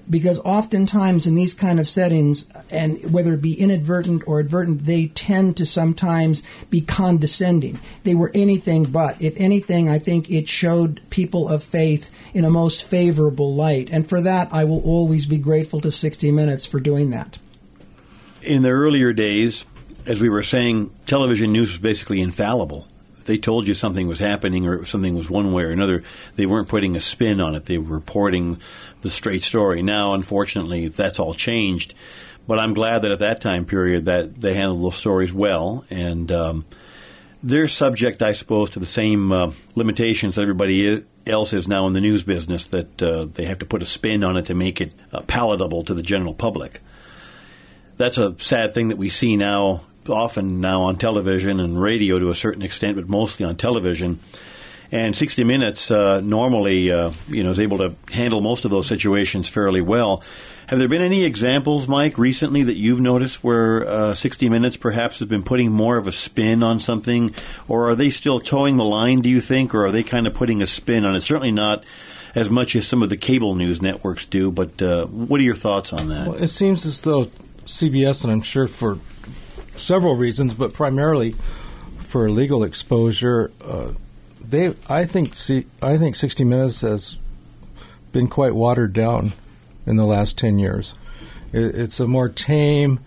because 0.09 0.39
oftentimes 0.39 1.27
in 1.27 1.35
these 1.35 1.53
kind 1.53 1.79
of 1.79 1.87
settings, 1.87 2.47
and 2.69 3.11
whether 3.11 3.33
it 3.33 3.41
be 3.41 3.59
inadvertent 3.59 4.23
or 4.25 4.39
advertent, 4.39 4.85
they 4.85 5.07
tend 5.07 5.57
to 5.57 5.65
sometimes 5.65 6.43
be 6.69 6.81
condescending. 6.81 7.79
They 8.03 8.15
were 8.15 8.31
anything 8.33 8.85
but. 8.85 9.21
If 9.21 9.39
anything, 9.39 9.87
I 9.87 9.99
think 9.99 10.29
it 10.29 10.47
showed 10.47 11.01
people 11.09 11.49
of 11.49 11.63
faith 11.63 12.09
in 12.33 12.45
a 12.45 12.49
most 12.49 12.83
favorable 12.83 13.53
light. 13.53 13.89
And 13.91 14.07
for 14.07 14.21
that, 14.21 14.49
I 14.51 14.63
will 14.63 14.81
always 14.81 15.25
be 15.25 15.37
grateful 15.37 15.81
to 15.81 15.91
60 15.91 16.31
Minutes 16.31 16.65
for 16.65 16.79
doing 16.79 17.09
that. 17.11 17.37
In 18.41 18.61
the 18.61 18.69
earlier 18.69 19.13
days, 19.13 19.65
as 20.05 20.21
we 20.21 20.29
were 20.29 20.43
saying, 20.43 20.91
television 21.05 21.51
news 21.51 21.71
was 21.71 21.79
basically 21.79 22.21
infallible 22.21 22.87
they 23.29 23.37
told 23.37 23.67
you 23.67 23.75
something 23.75 24.07
was 24.07 24.17
happening 24.17 24.67
or 24.67 24.85
something 24.85 25.13
was 25.13 25.29
one 25.29 25.53
way 25.53 25.61
or 25.61 25.69
another, 25.69 26.03
they 26.35 26.47
weren't 26.47 26.67
putting 26.67 26.95
a 26.95 26.99
spin 26.99 27.39
on 27.39 27.53
it. 27.53 27.63
They 27.63 27.77
were 27.77 27.93
reporting 27.93 28.59
the 29.01 29.11
straight 29.11 29.43
story. 29.43 29.83
Now, 29.83 30.15
unfortunately, 30.15 30.87
that's 30.87 31.19
all 31.19 31.35
changed. 31.35 31.93
But 32.47 32.57
I'm 32.57 32.73
glad 32.73 33.03
that 33.03 33.11
at 33.11 33.19
that 33.19 33.39
time 33.39 33.65
period 33.65 34.05
that 34.05 34.41
they 34.41 34.55
handled 34.55 34.81
those 34.81 34.95
stories 34.95 35.31
well, 35.31 35.85
and 35.91 36.31
um, 36.31 36.65
they're 37.43 37.67
subject, 37.67 38.23
I 38.23 38.33
suppose, 38.33 38.71
to 38.71 38.79
the 38.79 38.87
same 38.87 39.31
uh, 39.31 39.51
limitations 39.75 40.33
that 40.33 40.41
everybody 40.41 41.05
else 41.27 41.53
is 41.53 41.67
now 41.67 41.85
in 41.85 41.93
the 41.93 42.01
news 42.01 42.23
business. 42.23 42.65
That 42.65 42.99
uh, 42.99 43.25
they 43.25 43.45
have 43.45 43.59
to 43.59 43.67
put 43.67 43.83
a 43.83 43.85
spin 43.85 44.23
on 44.23 44.37
it 44.37 44.47
to 44.47 44.55
make 44.55 44.81
it 44.81 44.95
uh, 45.13 45.21
palatable 45.21 45.83
to 45.83 45.93
the 45.93 46.01
general 46.01 46.33
public. 46.33 46.79
That's 47.97 48.17
a 48.17 48.35
sad 48.39 48.73
thing 48.73 48.87
that 48.87 48.97
we 48.97 49.11
see 49.11 49.37
now 49.37 49.83
often 50.07 50.61
now 50.61 50.83
on 50.83 50.97
television 50.97 51.59
and 51.59 51.81
radio 51.81 52.19
to 52.19 52.29
a 52.29 52.35
certain 52.35 52.61
extent, 52.61 52.95
but 52.95 53.09
mostly 53.09 53.45
on 53.45 53.55
television. 53.55 54.19
And 54.91 55.15
60 55.15 55.43
Minutes 55.43 55.91
uh, 55.91 56.19
normally, 56.21 56.91
uh, 56.91 57.11
you 57.27 57.43
know, 57.43 57.51
is 57.51 57.59
able 57.59 57.77
to 57.77 57.95
handle 58.11 58.41
most 58.41 58.65
of 58.65 58.71
those 58.71 58.87
situations 58.87 59.47
fairly 59.47 59.81
well. 59.81 60.23
Have 60.67 60.79
there 60.79 60.87
been 60.87 61.01
any 61.01 61.23
examples, 61.23 61.87
Mike, 61.87 62.17
recently 62.17 62.63
that 62.63 62.75
you've 62.75 63.01
noticed 63.01 63.43
where 63.43 63.87
uh, 63.87 64.15
60 64.15 64.49
Minutes 64.49 64.77
perhaps 64.77 65.19
has 65.19 65.27
been 65.27 65.43
putting 65.43 65.71
more 65.71 65.97
of 65.97 66.07
a 66.07 66.11
spin 66.11 66.63
on 66.63 66.79
something, 66.79 67.33
or 67.67 67.89
are 67.89 67.95
they 67.95 68.09
still 68.09 68.39
toeing 68.39 68.77
the 68.77 68.83
line? 68.83 69.21
Do 69.21 69.29
you 69.29 69.41
think, 69.41 69.73
or 69.73 69.85
are 69.85 69.91
they 69.91 70.03
kind 70.03 70.27
of 70.27 70.33
putting 70.33 70.61
a 70.61 70.67
spin 70.67 71.05
on 71.05 71.15
it? 71.15 71.21
Certainly 71.21 71.51
not 71.51 71.83
as 72.35 72.49
much 72.49 72.75
as 72.75 72.87
some 72.87 73.01
of 73.01 73.09
the 73.09 73.17
cable 73.17 73.55
news 73.55 73.81
networks 73.81 74.25
do. 74.25 74.51
But 74.51 74.81
uh, 74.81 75.05
what 75.07 75.39
are 75.39 75.43
your 75.43 75.55
thoughts 75.55 75.93
on 75.93 76.09
that? 76.09 76.27
Well, 76.27 76.43
it 76.43 76.49
seems 76.49 76.85
as 76.85 77.01
though 77.01 77.25
CBS, 77.65 78.23
and 78.23 78.31
I'm 78.31 78.41
sure 78.41 78.67
for 78.67 78.99
several 79.79 80.15
reasons, 80.15 80.53
but 80.53 80.73
primarily 80.73 81.35
for 81.99 82.29
legal 82.29 82.63
exposure. 82.63 83.51
Uh, 83.63 83.93
they, 84.41 84.75
I 84.87 85.05
think, 85.05 85.35
see, 85.35 85.65
I 85.81 85.97
think 85.97 86.15
60 86.15 86.43
Minutes 86.43 86.81
has 86.81 87.17
been 88.11 88.27
quite 88.27 88.55
watered 88.55 88.93
down 88.93 89.33
in 89.85 89.95
the 89.95 90.05
last 90.05 90.37
10 90.37 90.59
years. 90.59 90.93
It, 91.51 91.75
it's 91.75 91.99
a 91.99 92.07
more 92.07 92.29
tame, 92.29 92.99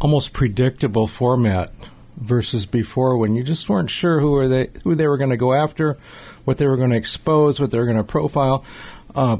almost 0.00 0.32
predictable 0.32 1.06
format 1.06 1.72
versus 2.16 2.64
before 2.64 3.18
when 3.18 3.36
you 3.36 3.42
just 3.42 3.68
weren't 3.68 3.90
sure 3.90 4.20
who 4.20 4.30
were 4.30 4.48
they 4.48 4.70
who 4.84 4.94
they 4.94 5.06
were 5.06 5.18
going 5.18 5.30
to 5.30 5.36
go 5.36 5.52
after, 5.52 5.98
what 6.44 6.56
they 6.56 6.66
were 6.66 6.76
going 6.76 6.90
to 6.90 6.96
expose, 6.96 7.60
what 7.60 7.70
they 7.70 7.78
were 7.78 7.84
going 7.84 7.96
to 7.98 8.04
profile. 8.04 8.64
Uh, 9.14 9.36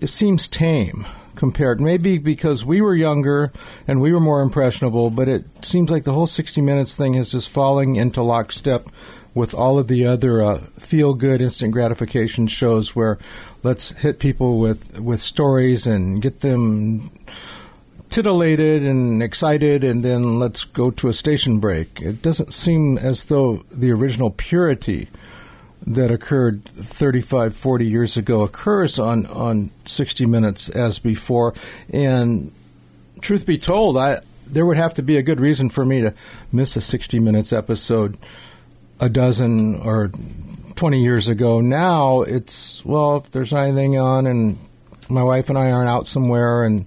it 0.00 0.08
seems 0.08 0.46
tame 0.46 1.06
compared. 1.36 1.80
Maybe 1.80 2.18
because 2.18 2.64
we 2.64 2.80
were 2.80 2.94
younger 2.94 3.52
and 3.86 4.00
we 4.00 4.12
were 4.12 4.20
more 4.20 4.42
impressionable, 4.42 5.10
but 5.10 5.28
it 5.28 5.44
seems 5.64 5.90
like 5.90 6.04
the 6.04 6.12
whole 6.12 6.26
60 6.26 6.60
Minutes 6.60 6.96
thing 6.96 7.14
is 7.14 7.32
just 7.32 7.48
falling 7.48 7.96
into 7.96 8.22
lockstep 8.22 8.88
with 9.34 9.54
all 9.54 9.78
of 9.78 9.88
the 9.88 10.06
other 10.06 10.42
uh, 10.42 10.60
feel 10.78 11.14
good 11.14 11.40
instant 11.40 11.72
gratification 11.72 12.46
shows 12.46 12.94
where 12.94 13.18
let's 13.62 13.92
hit 13.92 14.18
people 14.18 14.58
with, 14.58 14.98
with 14.98 15.22
stories 15.22 15.86
and 15.86 16.20
get 16.20 16.40
them 16.40 17.10
titillated 18.10 18.82
and 18.82 19.22
excited 19.22 19.82
and 19.82 20.04
then 20.04 20.38
let's 20.38 20.64
go 20.64 20.90
to 20.90 21.08
a 21.08 21.14
station 21.14 21.58
break. 21.58 22.02
It 22.02 22.20
doesn't 22.20 22.52
seem 22.52 22.98
as 22.98 23.24
though 23.24 23.64
the 23.72 23.90
original 23.90 24.30
purity 24.30 25.08
that 25.86 26.10
occurred 26.10 26.64
35, 26.64 27.56
40 27.56 27.86
years 27.86 28.16
ago 28.16 28.42
occurs 28.42 28.98
on, 28.98 29.26
on 29.26 29.70
60 29.86 30.26
Minutes 30.26 30.68
as 30.68 30.98
before. 30.98 31.54
And 31.90 32.52
truth 33.20 33.46
be 33.46 33.58
told, 33.58 33.96
I 33.96 34.20
there 34.46 34.66
would 34.66 34.76
have 34.76 34.94
to 34.94 35.02
be 35.02 35.16
a 35.16 35.22
good 35.22 35.40
reason 35.40 35.70
for 35.70 35.84
me 35.84 36.02
to 36.02 36.12
miss 36.52 36.76
a 36.76 36.80
60 36.80 37.18
Minutes 37.20 37.52
episode 37.52 38.18
a 39.00 39.08
dozen 39.08 39.80
or 39.80 40.10
20 40.76 41.02
years 41.02 41.28
ago. 41.28 41.60
Now 41.60 42.22
it's, 42.22 42.84
well, 42.84 43.16
if 43.16 43.30
there's 43.32 43.52
anything 43.52 43.98
on 43.98 44.26
and 44.26 44.58
my 45.08 45.22
wife 45.22 45.48
and 45.48 45.58
I 45.58 45.70
aren't 45.70 45.88
out 45.88 46.06
somewhere 46.06 46.64
and 46.64 46.86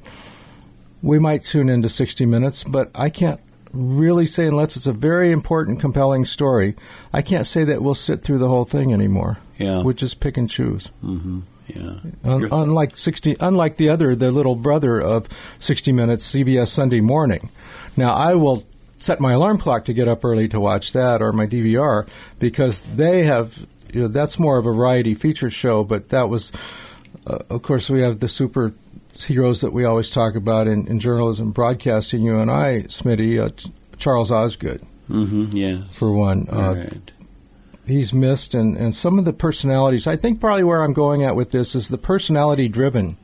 we 1.02 1.20
might 1.20 1.44
tune 1.44 1.70
into 1.70 1.90
60 1.90 2.26
Minutes, 2.26 2.64
but 2.64 2.92
I 2.96 3.10
can't 3.10 3.40
really 3.76 4.26
say, 4.26 4.48
unless 4.48 4.76
it's 4.76 4.88
a 4.88 4.94
very 4.94 5.32
important, 5.32 5.80
compelling 5.80 6.26
story, 6.26 6.76
I 7.14 7.22
can't 7.22 7.46
say 7.46 7.64
that 7.66 7.82
we'll 7.82 7.96
sit 7.96 8.24
through 8.24 8.40
the 8.40 8.48
whole 8.48 8.66
thing 8.66 8.94
anymore. 8.94 9.38
Yeah, 9.58 9.84
we 9.84 9.94
just 9.94 10.20
pick 10.20 10.38
and 10.38 10.50
choose. 10.50 10.90
Mm-hmm. 11.04 11.40
Yeah. 11.68 11.96
Un- 12.24 12.52
unlike 12.52 12.98
sixty, 12.98 13.36
unlike 13.40 13.78
the 13.78 13.90
other, 13.90 14.16
the 14.16 14.32
little 14.32 14.56
brother 14.56 15.00
of 15.00 15.28
sixty 15.60 15.92
Minutes, 15.92 16.32
CBS 16.32 16.68
Sunday 16.68 17.02
Morning. 17.02 17.50
Now 17.98 18.14
I 18.14 18.36
will 18.36 18.64
set 19.00 19.20
my 19.20 19.34
alarm 19.34 19.58
clock 19.58 19.86
to 19.86 19.94
get 19.94 20.08
up 20.08 20.24
early 20.24 20.48
to 20.50 20.60
watch 20.60 20.94
that 20.94 21.22
or 21.22 21.32
my 21.32 21.48
DVR 21.48 22.08
because 22.40 22.82
they 22.82 23.24
have. 23.24 23.66
You 23.94 24.02
know, 24.02 24.08
that's 24.10 24.38
more 24.38 24.58
of 24.58 24.66
a 24.66 24.74
variety 24.74 25.14
feature 25.14 25.50
show, 25.50 25.86
but 25.86 26.10
that 26.10 26.28
was, 26.28 26.52
uh, 27.26 27.40
of 27.50 27.62
course, 27.62 27.90
we 27.90 28.02
have 28.02 28.20
the 28.20 28.28
super 28.28 28.74
heroes 29.24 29.62
that 29.62 29.74
we 29.74 29.86
always 29.86 30.10
talk 30.10 30.36
about 30.36 30.68
in, 30.68 30.88
in 30.88 31.00
journalism, 31.00 31.52
broadcasting. 31.52 32.24
You 32.24 32.40
and 32.40 32.52
I, 32.52 32.84
Smitty, 32.84 33.42
uh, 33.42 33.50
Charles 33.98 34.32
Osgood. 34.32 34.86
Mm-hmm, 35.10 35.56
yeah. 35.56 35.84
For 35.94 36.12
one, 36.12 36.48
uh, 36.52 36.74
right. 36.76 37.12
he's 37.86 38.12
missed, 38.12 38.54
and, 38.54 38.76
and 38.76 38.96
some 38.96 39.20
of 39.20 39.26
the 39.26 39.34
personalities. 39.34 40.08
I 40.08 40.18
think 40.18 40.40
probably 40.40 40.64
where 40.64 40.84
I'm 40.84 40.94
going 40.94 41.24
at 41.24 41.36
with 41.36 41.52
this 41.52 41.76
is 41.76 41.90
the 41.90 41.98
personality-driven 41.98 43.18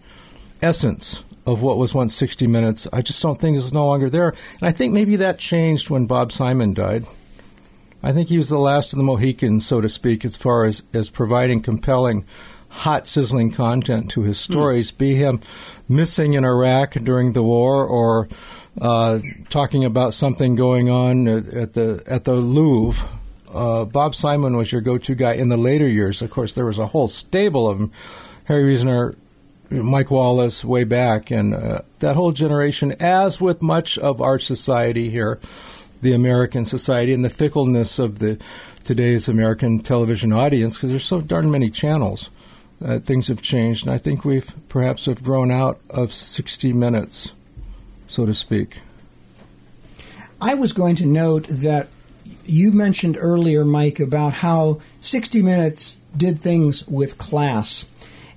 essence 0.61 1.23
of 1.45 1.61
what 1.61 1.77
was 1.77 1.93
once 1.93 2.15
60 2.15 2.45
Minutes. 2.47 2.87
I 2.93 3.01
just 3.01 3.21
don't 3.21 3.39
think 3.39 3.57
is 3.57 3.73
no 3.73 3.87
longer 3.87 4.09
there, 4.09 4.29
and 4.29 4.69
I 4.69 4.71
think 4.71 4.93
maybe 4.93 5.15
that 5.17 5.39
changed 5.39 5.89
when 5.89 6.05
Bob 6.05 6.31
Simon 6.31 6.73
died. 6.73 7.05
I 8.03 8.13
think 8.13 8.29
he 8.29 8.37
was 8.37 8.49
the 8.49 8.59
last 8.59 8.93
of 8.93 8.97
the 8.97 9.03
Mohicans, 9.03 9.65
so 9.65 9.81
to 9.81 9.89
speak, 9.89 10.25
as 10.25 10.35
far 10.35 10.65
as, 10.65 10.81
as 10.93 11.09
providing 11.09 11.61
compelling, 11.61 12.25
hot, 12.71 13.07
sizzling 13.07 13.51
content 13.51 14.09
to 14.11 14.21
his 14.21 14.39
stories, 14.39 14.91
mm. 14.91 14.97
be 14.97 15.15
him 15.15 15.41
missing 15.87 16.33
in 16.33 16.45
Iraq 16.45 16.93
during 16.93 17.33
the 17.33 17.43
war 17.43 17.85
or 17.85 18.27
uh, 18.79 19.19
talking 19.49 19.83
about 19.83 20.13
something 20.13 20.55
going 20.55 20.89
on 20.89 21.27
at, 21.27 21.47
at 21.53 21.73
the 21.73 22.01
at 22.07 22.23
the 22.23 22.33
Louvre. 22.33 23.07
Uh, 23.53 23.83
Bob 23.83 24.15
Simon 24.15 24.55
was 24.55 24.71
your 24.71 24.79
go-to 24.79 25.13
guy 25.13 25.33
in 25.33 25.49
the 25.49 25.57
later 25.57 25.87
years. 25.87 26.21
Of 26.21 26.31
course, 26.31 26.53
there 26.53 26.65
was 26.65 26.79
a 26.79 26.87
whole 26.87 27.09
stable 27.09 27.69
of 27.69 27.79
them. 27.79 27.91
Harry 28.45 28.63
Reasoner, 28.63 29.15
Mike 29.69 30.09
Wallace, 30.09 30.63
way 30.63 30.85
back, 30.85 31.31
and 31.31 31.53
uh, 31.53 31.81
that 31.99 32.15
whole 32.15 32.31
generation. 32.31 32.93
As 33.01 33.41
with 33.41 33.61
much 33.61 33.97
of 33.97 34.21
our 34.21 34.39
society 34.39 35.09
here, 35.09 35.39
the 36.01 36.13
American 36.13 36.65
society 36.65 37.13
and 37.13 37.25
the 37.25 37.29
fickleness 37.29 37.99
of 37.99 38.19
the 38.19 38.39
today's 38.85 39.27
American 39.27 39.79
television 39.79 40.31
audience, 40.31 40.75
because 40.75 40.89
there's 40.89 41.05
so 41.05 41.19
darn 41.19 41.51
many 41.51 41.69
channels. 41.69 42.29
Uh, 42.83 42.99
things 42.99 43.27
have 43.27 43.41
changed, 43.41 43.85
and 43.85 43.93
I 43.93 43.97
think 43.97 44.25
we've 44.25 44.53
perhaps 44.67 45.05
have 45.05 45.23
grown 45.23 45.51
out 45.51 45.79
of 45.89 46.11
60 46.11 46.73
minutes 46.73 47.31
so 48.11 48.25
to 48.25 48.33
speak. 48.33 48.81
I 50.41 50.53
was 50.55 50.73
going 50.73 50.97
to 50.97 51.05
note 51.05 51.47
that 51.49 51.87
you 52.43 52.71
mentioned 52.71 53.17
earlier, 53.17 53.63
Mike, 53.63 53.99
about 53.99 54.33
how 54.33 54.81
60 54.99 55.41
Minutes 55.41 55.97
did 56.15 56.41
things 56.41 56.85
with 56.87 57.17
class. 57.17 57.85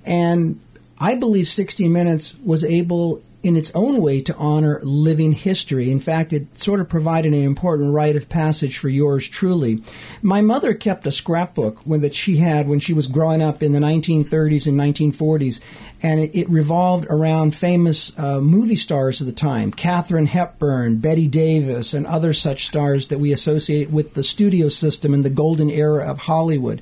And 0.05 0.61
I 0.97 1.15
believe 1.15 1.47
60 1.47 1.89
Minutes 1.89 2.33
was 2.43 2.63
able 2.63 3.21
in 3.45 3.55
its 3.55 3.71
own 3.75 4.01
way 4.01 4.21
to 4.21 4.35
honor 4.37 4.79
living 4.81 5.31
history. 5.31 5.91
In 5.91 5.99
fact, 5.99 6.33
it 6.33 6.57
sort 6.57 6.79
of 6.79 6.89
provided 6.89 7.31
an 7.31 7.43
important 7.43 7.93
rite 7.93 8.15
of 8.15 8.27
passage 8.27 8.79
for 8.79 8.89
yours 8.89 9.27
truly. 9.27 9.83
My 10.23 10.41
mother 10.41 10.73
kept 10.73 11.05
a 11.05 11.11
scrapbook 11.11 11.77
when, 11.85 12.01
that 12.01 12.15
she 12.15 12.37
had 12.37 12.67
when 12.67 12.79
she 12.79 12.91
was 12.91 13.05
growing 13.05 13.43
up 13.43 13.61
in 13.61 13.71
the 13.71 13.79
1930s 13.79 14.65
and 14.65 14.79
1940s, 15.13 15.61
and 16.01 16.21
it, 16.21 16.35
it 16.35 16.49
revolved 16.49 17.05
around 17.07 17.53
famous 17.53 18.17
uh, 18.17 18.41
movie 18.41 18.75
stars 18.75 19.21
of 19.21 19.27
the 19.27 19.33
time 19.33 19.71
Katharine 19.71 20.25
Hepburn, 20.25 20.97
Bette 20.97 21.27
Davis, 21.27 21.93
and 21.93 22.07
other 22.07 22.33
such 22.33 22.65
stars 22.65 23.09
that 23.09 23.19
we 23.19 23.31
associate 23.31 23.91
with 23.91 24.15
the 24.15 24.23
studio 24.23 24.69
system 24.69 25.13
and 25.13 25.23
the 25.23 25.29
golden 25.29 25.69
era 25.69 26.03
of 26.09 26.17
Hollywood. 26.17 26.81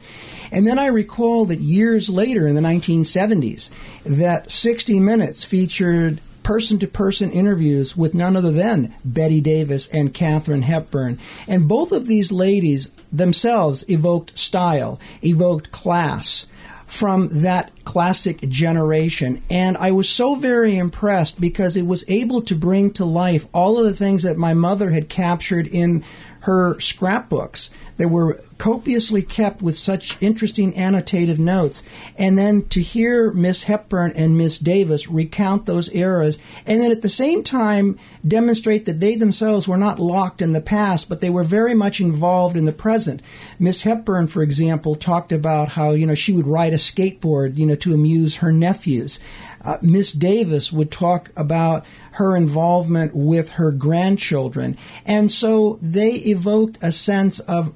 And 0.50 0.66
then 0.66 0.80
I 0.80 0.86
recall 0.86 1.46
that 1.48 1.60
years 1.60 2.10
later 2.10 2.48
in 2.48 2.56
the 2.56 2.62
1970s, 2.62 3.70
that 4.06 4.50
60 4.50 5.02
Minutes 5.02 5.44
featured 5.44 6.22
person 6.44 6.80
to 6.80 6.88
person 6.88 7.32
interviews 7.32 7.96
with 7.98 8.14
none 8.14 8.36
other 8.36 8.52
than 8.52 8.94
Bette 9.04 9.42
Davis 9.42 9.88
and 9.88 10.14
Katharine 10.14 10.64
Hepburn. 10.64 11.20
And 11.48 11.68
both 11.68 11.92
of 11.92 12.08
these 12.08 12.32
ladies 12.32 12.92
themselves 13.12 13.84
evoked 13.90 14.38
style, 14.38 15.00
evoked 15.24 15.72
class 15.72 16.46
from 16.94 17.28
that 17.42 17.72
classic 17.86 18.40
generation. 18.50 19.42
And 19.50 19.78
I 19.78 19.92
was 19.92 20.08
so 20.08 20.36
very 20.36 20.78
impressed 20.78 21.42
because 21.42 21.76
it 21.76 21.88
was 21.88 22.04
able 22.08 22.44
to 22.44 22.56
bring 22.56 22.92
to 22.94 23.06
life 23.06 23.48
all 23.52 23.80
of 23.80 23.86
the 23.86 23.96
things 23.96 24.22
that 24.24 24.38
my 24.38 24.54
mother 24.54 24.92
had 24.92 25.10
captured 25.10 25.66
in 25.66 26.04
her 26.44 26.78
scrapbooks 26.78 27.70
that 27.96 28.10
were 28.10 28.38
copiously 28.58 29.22
kept 29.22 29.62
with 29.62 29.78
such 29.78 30.18
interesting 30.20 30.74
annotative 30.74 31.38
notes. 31.38 31.84
And 32.18 32.38
then 32.38 32.66
to 32.70 32.82
hear 32.82 33.32
Miss 33.32 33.64
Hepburn 33.64 34.12
and 34.16 34.38
Miss 34.38 34.58
Davis 34.58 35.08
recount 35.08 35.66
those 35.66 35.94
eras, 35.96 36.38
and 36.66 36.82
then 36.82 36.92
at 36.92 37.02
the 37.02 37.08
same 37.10 37.44
time 37.44 37.98
demonstrate 38.28 38.86
that 38.86 39.00
they 39.00 39.16
themselves 39.16 39.70
were 39.70 39.78
not 39.78 40.00
locked 40.00 40.42
in 40.42 40.52
the 40.52 40.60
past, 40.60 41.08
but 41.08 41.22
they 41.22 41.30
were 41.30 41.46
very 41.46 41.74
much 41.74 42.02
involved 42.02 42.58
in 42.58 42.66
the 42.66 42.74
present. 42.74 43.22
Miss 43.58 43.84
Hepburn, 43.84 44.28
for 44.28 44.44
example, 44.44 44.96
talked 44.96 45.32
about 45.32 45.70
how, 45.70 45.92
you 45.92 46.06
know, 46.06 46.16
she 46.16 46.34
would 46.34 46.48
ride 46.48 46.74
a 46.74 46.78
skateboard, 46.78 47.58
you 47.58 47.66
know, 47.66 47.76
to 47.76 47.94
amuse 47.94 48.36
her 48.36 48.52
nephews. 48.52 49.20
Uh, 49.62 49.78
Miss 49.82 50.12
Davis 50.12 50.74
would 50.74 50.92
talk 50.92 51.32
about 51.38 51.86
her 52.14 52.36
involvement 52.36 53.16
with 53.16 53.50
her 53.52 53.72
grandchildren. 53.72 54.78
And 55.06 55.32
so 55.32 55.80
they 55.82 56.12
evoked 56.12 56.78
a 56.82 56.92
sense 56.92 57.40
of 57.42 57.74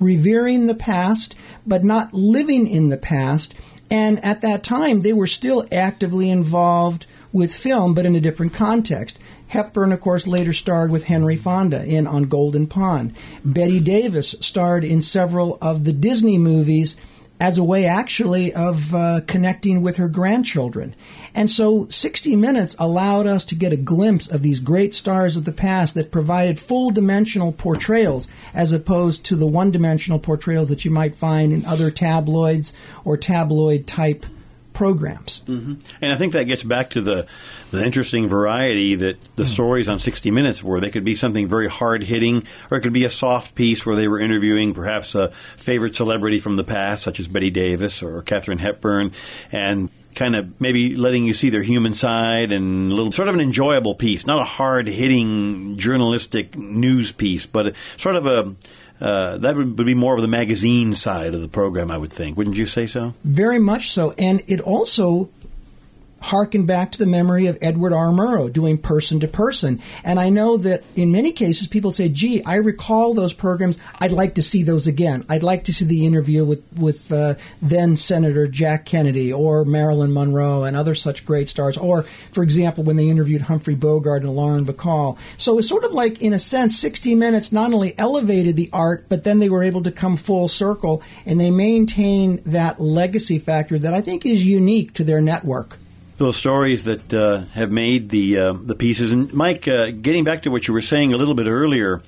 revering 0.00 0.66
the 0.66 0.74
past, 0.74 1.36
but 1.66 1.84
not 1.84 2.12
living 2.12 2.66
in 2.66 2.88
the 2.88 2.96
past. 2.96 3.54
And 3.90 4.24
at 4.24 4.40
that 4.40 4.64
time, 4.64 5.02
they 5.02 5.12
were 5.12 5.26
still 5.26 5.66
actively 5.70 6.30
involved 6.30 7.06
with 7.32 7.54
film, 7.54 7.94
but 7.94 8.06
in 8.06 8.16
a 8.16 8.20
different 8.20 8.54
context. 8.54 9.18
Hepburn, 9.48 9.92
of 9.92 10.00
course, 10.00 10.26
later 10.26 10.52
starred 10.52 10.90
with 10.90 11.04
Henry 11.04 11.36
Fonda 11.36 11.84
in 11.84 12.06
On 12.06 12.24
Golden 12.24 12.66
Pond. 12.66 13.16
Bette 13.44 13.80
Davis 13.80 14.34
starred 14.40 14.84
in 14.84 15.00
several 15.00 15.58
of 15.60 15.84
the 15.84 15.92
Disney 15.92 16.38
movies 16.38 16.96
as 17.40 17.56
a 17.56 17.64
way 17.64 17.86
actually 17.86 18.52
of 18.52 18.94
uh, 18.94 19.22
connecting 19.26 19.80
with 19.80 19.96
her 19.96 20.08
grandchildren. 20.08 20.94
And 21.34 21.50
so 21.50 21.86
60 21.88 22.36
Minutes 22.36 22.76
allowed 22.78 23.26
us 23.26 23.44
to 23.44 23.54
get 23.54 23.72
a 23.72 23.78
glimpse 23.78 24.28
of 24.28 24.42
these 24.42 24.60
great 24.60 24.94
stars 24.94 25.36
of 25.38 25.44
the 25.44 25.52
past 25.52 25.94
that 25.94 26.12
provided 26.12 26.58
full 26.58 26.90
dimensional 26.90 27.52
portrayals 27.52 28.28
as 28.52 28.72
opposed 28.72 29.24
to 29.24 29.36
the 29.36 29.46
one 29.46 29.70
dimensional 29.70 30.18
portrayals 30.18 30.68
that 30.68 30.84
you 30.84 30.90
might 30.90 31.16
find 31.16 31.52
in 31.52 31.64
other 31.64 31.90
tabloids 31.90 32.74
or 33.04 33.16
tabloid 33.16 33.86
type 33.86 34.26
programs. 34.80 35.40
Mm-hmm. 35.40 35.74
And 36.00 36.10
I 36.10 36.16
think 36.16 36.32
that 36.32 36.44
gets 36.44 36.62
back 36.62 36.88
to 36.92 37.02
the, 37.02 37.26
the 37.70 37.84
interesting 37.84 38.28
variety 38.28 38.94
that 38.94 39.18
the 39.36 39.42
mm. 39.42 39.46
stories 39.46 39.90
on 39.90 39.98
60 39.98 40.30
Minutes 40.30 40.62
were. 40.62 40.80
They 40.80 40.88
could 40.88 41.04
be 41.04 41.14
something 41.14 41.48
very 41.48 41.68
hard 41.68 42.02
hitting, 42.02 42.44
or 42.70 42.78
it 42.78 42.80
could 42.80 42.94
be 42.94 43.04
a 43.04 43.10
soft 43.10 43.54
piece 43.54 43.84
where 43.84 43.94
they 43.94 44.08
were 44.08 44.18
interviewing 44.18 44.72
perhaps 44.72 45.14
a 45.14 45.32
favorite 45.58 45.96
celebrity 45.96 46.40
from 46.40 46.56
the 46.56 46.64
past, 46.64 47.02
such 47.02 47.20
as 47.20 47.28
Bette 47.28 47.50
Davis 47.50 48.02
or 48.02 48.22
Katharine 48.22 48.56
Hepburn, 48.56 49.12
and 49.52 49.90
kind 50.14 50.34
of 50.34 50.58
maybe 50.62 50.96
letting 50.96 51.24
you 51.24 51.34
see 51.34 51.50
their 51.50 51.62
human 51.62 51.92
side 51.92 52.50
and 52.50 52.90
a 52.90 52.94
little 52.94 53.12
sort 53.12 53.28
of 53.28 53.34
an 53.34 53.42
enjoyable 53.42 53.94
piece, 53.94 54.26
not 54.26 54.40
a 54.40 54.44
hard 54.44 54.88
hitting 54.88 55.76
journalistic 55.76 56.56
news 56.56 57.12
piece, 57.12 57.44
but 57.44 57.74
sort 57.98 58.16
of 58.16 58.24
a 58.24 58.54
uh, 59.00 59.38
that 59.38 59.56
would 59.56 59.76
be 59.76 59.94
more 59.94 60.14
of 60.14 60.22
the 60.22 60.28
magazine 60.28 60.94
side 60.94 61.34
of 61.34 61.40
the 61.40 61.48
program, 61.48 61.90
I 61.90 61.98
would 61.98 62.12
think. 62.12 62.36
Wouldn't 62.36 62.56
you 62.56 62.66
say 62.66 62.86
so? 62.86 63.14
Very 63.24 63.58
much 63.58 63.90
so. 63.90 64.12
And 64.18 64.42
it 64.46 64.60
also 64.60 65.30
harken 66.20 66.66
back 66.66 66.92
to 66.92 66.98
the 66.98 67.06
memory 67.06 67.46
of 67.46 67.58
Edward 67.60 67.92
R. 67.92 68.08
Murrow 68.08 68.52
doing 68.52 68.78
person 68.78 69.20
to 69.20 69.28
person. 69.28 69.80
And 70.04 70.20
I 70.20 70.28
know 70.28 70.56
that 70.58 70.84
in 70.94 71.10
many 71.10 71.32
cases 71.32 71.66
people 71.66 71.92
say, 71.92 72.08
gee, 72.08 72.44
I 72.44 72.56
recall 72.56 73.14
those 73.14 73.32
programs. 73.32 73.78
I'd 73.98 74.12
like 74.12 74.34
to 74.36 74.42
see 74.42 74.62
those 74.62 74.86
again. 74.86 75.24
I'd 75.28 75.42
like 75.42 75.64
to 75.64 75.74
see 75.74 75.84
the 75.84 76.06
interview 76.06 76.44
with, 76.44 76.62
with 76.76 77.12
uh, 77.12 77.34
then 77.62 77.96
Senator 77.96 78.46
Jack 78.46 78.84
Kennedy 78.84 79.32
or 79.32 79.64
Marilyn 79.64 80.12
Monroe 80.12 80.64
and 80.64 80.76
other 80.76 80.94
such 80.94 81.24
great 81.24 81.48
stars. 81.48 81.76
Or, 81.76 82.04
for 82.32 82.42
example, 82.42 82.84
when 82.84 82.96
they 82.96 83.08
interviewed 83.08 83.42
Humphrey 83.42 83.74
Bogart 83.74 84.22
and 84.22 84.34
Lauren 84.34 84.66
Bacall. 84.66 85.18
So 85.36 85.58
it's 85.58 85.68
sort 85.68 85.84
of 85.84 85.92
like, 85.92 86.20
in 86.20 86.32
a 86.32 86.38
sense, 86.38 86.78
60 86.78 87.14
Minutes 87.14 87.52
not 87.52 87.72
only 87.72 87.98
elevated 87.98 88.56
the 88.56 88.70
art, 88.72 89.06
but 89.08 89.24
then 89.24 89.38
they 89.38 89.48
were 89.48 89.62
able 89.62 89.82
to 89.82 89.90
come 89.90 90.16
full 90.16 90.48
circle 90.48 91.02
and 91.26 91.40
they 91.40 91.50
maintain 91.50 92.42
that 92.44 92.80
legacy 92.80 93.38
factor 93.38 93.78
that 93.78 93.94
I 93.94 94.00
think 94.00 94.24
is 94.24 94.44
unique 94.44 94.94
to 94.94 95.04
their 95.04 95.20
network 95.20 95.79
those 96.20 96.36
stories 96.36 96.84
that 96.84 97.12
uh, 97.12 97.38
have 97.54 97.70
made 97.70 98.10
the 98.10 98.38
uh, 98.38 98.52
the 98.52 98.74
pieces. 98.74 99.10
And 99.10 99.32
Mike, 99.32 99.66
uh, 99.66 99.90
getting 99.90 100.22
back 100.22 100.42
to 100.42 100.50
what 100.50 100.68
you 100.68 100.74
were 100.74 100.82
saying 100.82 101.12
a 101.12 101.16
little 101.16 101.34
bit 101.34 101.46
earlier, 101.46 102.02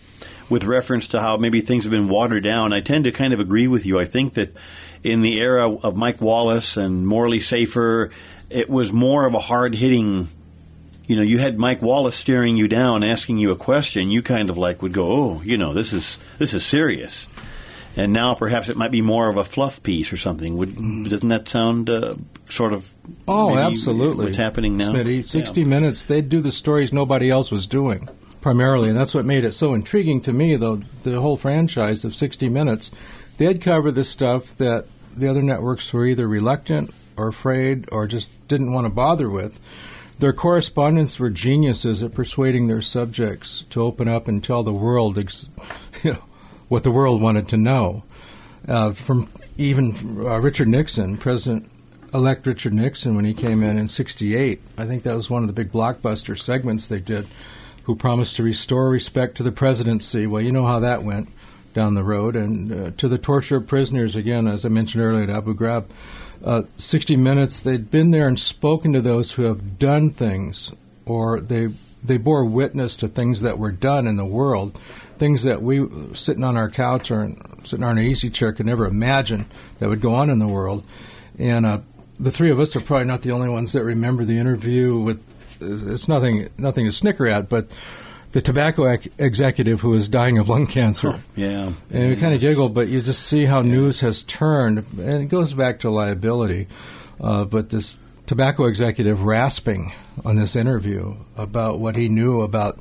with 0.52 0.64
reference 0.64 1.08
to 1.08 1.20
how 1.20 1.38
maybe 1.38 1.62
things 1.62 1.84
have 1.84 1.90
been 1.90 2.08
watered 2.08 2.44
down, 2.44 2.72
I 2.72 2.80
tend 2.80 3.04
to 3.04 3.12
kind 3.12 3.32
of 3.32 3.40
agree 3.40 3.66
with 3.66 3.86
you. 3.86 3.98
I 3.98 4.04
think 4.04 4.34
that 4.34 4.54
in 5.02 5.22
the 5.22 5.40
era 5.40 5.74
of 5.74 5.96
Mike 5.96 6.20
Wallace 6.20 6.76
and 6.76 7.06
Morley 7.06 7.40
Safer, 7.40 8.10
it 8.50 8.68
was 8.68 8.92
more 8.92 9.26
of 9.26 9.34
a 9.34 9.40
hard 9.40 9.74
hitting. 9.74 10.28
You 11.06 11.16
know, 11.16 11.22
you 11.22 11.38
had 11.38 11.58
Mike 11.58 11.80
Wallace 11.80 12.16
staring 12.16 12.56
you 12.56 12.68
down, 12.68 13.02
asking 13.02 13.38
you 13.38 13.50
a 13.50 13.56
question. 13.56 14.10
You 14.10 14.22
kind 14.22 14.50
of 14.50 14.58
like 14.58 14.82
would 14.82 14.92
go, 14.92 15.06
"Oh, 15.06 15.42
you 15.42 15.56
know, 15.56 15.72
this 15.72 15.92
is 15.92 16.18
this 16.38 16.52
is 16.52 16.64
serious." 16.64 17.26
And 17.96 18.12
now 18.12 18.34
perhaps 18.34 18.68
it 18.68 18.76
might 18.76 18.90
be 18.90 19.00
more 19.00 19.28
of 19.28 19.36
a 19.36 19.44
fluff 19.44 19.82
piece 19.82 20.12
or 20.12 20.16
something. 20.16 20.56
Would, 20.56 21.08
doesn't 21.08 21.28
that 21.28 21.48
sound 21.48 21.90
uh, 21.90 22.14
sort 22.48 22.72
of? 22.72 22.92
Oh, 23.28 23.56
absolutely. 23.56 24.26
What's 24.26 24.36
happening 24.36 24.76
now? 24.76 24.92
Smitty, 24.92 25.28
Sixty 25.28 25.62
yeah. 25.62 25.66
Minutes. 25.66 26.04
They'd 26.04 26.28
do 26.28 26.40
the 26.40 26.52
stories 26.52 26.92
nobody 26.92 27.30
else 27.30 27.50
was 27.50 27.66
doing 27.66 28.08
primarily, 28.40 28.88
and 28.88 28.98
that's 28.98 29.14
what 29.14 29.24
made 29.24 29.44
it 29.44 29.54
so 29.54 29.74
intriguing 29.74 30.20
to 30.22 30.32
me. 30.32 30.56
Though 30.56 30.82
the 31.02 31.20
whole 31.20 31.36
franchise 31.36 32.04
of 32.04 32.16
Sixty 32.16 32.48
Minutes, 32.48 32.90
they'd 33.36 33.60
cover 33.60 33.90
the 33.90 34.04
stuff 34.04 34.56
that 34.56 34.86
the 35.16 35.28
other 35.28 35.42
networks 35.42 35.92
were 35.92 36.06
either 36.06 36.26
reluctant 36.26 36.92
or 37.16 37.28
afraid 37.28 37.88
or 37.92 38.06
just 38.06 38.28
didn't 38.48 38.72
want 38.72 38.86
to 38.86 38.92
bother 38.92 39.28
with. 39.28 39.60
Their 40.18 40.32
correspondents 40.32 41.18
were 41.18 41.30
geniuses 41.30 42.02
at 42.02 42.14
persuading 42.14 42.68
their 42.68 42.82
subjects 42.82 43.64
to 43.70 43.82
open 43.82 44.08
up 44.08 44.28
and 44.28 44.42
tell 44.42 44.62
the 44.62 44.72
world, 44.72 45.18
ex- 45.18 45.50
you 46.02 46.12
know 46.12 46.22
what 46.72 46.84
the 46.84 46.90
world 46.90 47.20
wanted 47.20 47.48
to 47.48 47.56
know. 47.58 48.02
Uh, 48.66 48.92
from 48.94 49.28
even 49.58 49.94
uh, 50.24 50.40
Richard 50.40 50.68
Nixon, 50.68 51.18
President 51.18 51.70
elect 52.14 52.46
Richard 52.46 52.72
Nixon, 52.72 53.14
when 53.14 53.26
he 53.26 53.34
came 53.34 53.62
in 53.62 53.76
in 53.76 53.88
'68, 53.88 54.58
I 54.78 54.86
think 54.86 55.02
that 55.02 55.14
was 55.14 55.28
one 55.28 55.42
of 55.42 55.48
the 55.48 55.52
big 55.52 55.70
blockbuster 55.70 56.38
segments 56.38 56.86
they 56.86 56.98
did. 56.98 57.26
Who 57.84 57.94
promised 57.94 58.36
to 58.36 58.42
restore 58.42 58.88
respect 58.88 59.36
to 59.36 59.42
the 59.42 59.52
presidency? 59.52 60.26
Well, 60.26 60.40
you 60.40 60.50
know 60.50 60.66
how 60.66 60.80
that 60.80 61.04
went. 61.04 61.28
down 61.74 61.94
the 61.94 62.04
road. 62.04 62.36
And 62.36 62.72
uh, 62.72 62.90
to 62.98 63.08
the 63.08 63.18
torture 63.18 63.56
of 63.56 63.66
prisoners, 63.66 64.14
again, 64.14 64.46
as 64.46 64.64
I 64.64 64.68
mentioned 64.68 65.02
earlier 65.02 65.24
at 65.24 65.30
Abu 65.30 65.54
Ghraib, 65.54 65.86
uh, 66.44 66.62
60 66.76 67.16
Minutes, 67.16 67.60
they'd 67.60 67.90
been 67.90 68.10
there 68.10 68.28
and 68.28 68.38
spoken 68.38 68.92
to 68.92 69.00
those 69.00 69.32
who 69.32 69.44
have 69.44 69.78
done 69.78 70.10
things, 70.10 70.72
or 71.06 71.40
they 71.40 71.68
they 72.04 72.16
bore 72.16 72.44
witness 72.44 72.96
to 72.96 73.08
things 73.08 73.42
that 73.42 73.58
were 73.58 73.70
done 73.70 74.06
in 74.06 74.16
the 74.16 74.24
world, 74.24 74.78
things 75.22 75.44
that 75.44 75.62
we, 75.62 75.86
sitting 76.14 76.42
on 76.42 76.56
our 76.56 76.68
couch 76.68 77.12
or 77.12 77.32
sitting 77.62 77.84
on 77.84 77.96
an 77.96 78.04
easy 78.04 78.28
chair, 78.28 78.52
could 78.52 78.66
never 78.66 78.86
imagine 78.86 79.46
that 79.78 79.88
would 79.88 80.00
go 80.00 80.16
on 80.16 80.28
in 80.30 80.40
the 80.40 80.48
world. 80.48 80.84
And 81.38 81.64
uh, 81.64 81.78
the 82.18 82.32
three 82.32 82.50
of 82.50 82.58
us 82.58 82.74
are 82.74 82.80
probably 82.80 83.04
not 83.04 83.22
the 83.22 83.30
only 83.30 83.48
ones 83.48 83.70
that 83.70 83.84
remember 83.84 84.24
the 84.24 84.36
interview 84.36 84.98
with. 84.98 85.22
It's 85.60 86.08
nothing, 86.08 86.48
nothing 86.58 86.86
to 86.86 86.90
snicker 86.90 87.28
at, 87.28 87.48
but 87.48 87.68
the 88.32 88.42
tobacco 88.42 88.86
ec- 88.86 89.12
executive 89.16 89.80
who 89.80 89.90
was 89.90 90.08
dying 90.08 90.38
of 90.38 90.48
lung 90.48 90.66
cancer. 90.66 91.22
Yeah. 91.36 91.72
And 91.90 92.08
we 92.08 92.16
kind 92.16 92.34
of 92.34 92.40
giggle, 92.40 92.68
but 92.68 92.88
you 92.88 93.00
just 93.00 93.22
see 93.22 93.44
how 93.44 93.62
news 93.62 94.00
has 94.00 94.24
turned, 94.24 94.78
and 94.98 95.22
it 95.22 95.28
goes 95.28 95.52
back 95.52 95.78
to 95.80 95.90
liability. 95.90 96.66
Uh, 97.20 97.44
but 97.44 97.70
this 97.70 97.96
tobacco 98.26 98.64
executive 98.64 99.22
rasping 99.22 99.92
on 100.24 100.34
this 100.34 100.56
interview 100.56 101.14
about 101.36 101.78
what 101.78 101.94
he 101.94 102.08
knew 102.08 102.40
about 102.40 102.80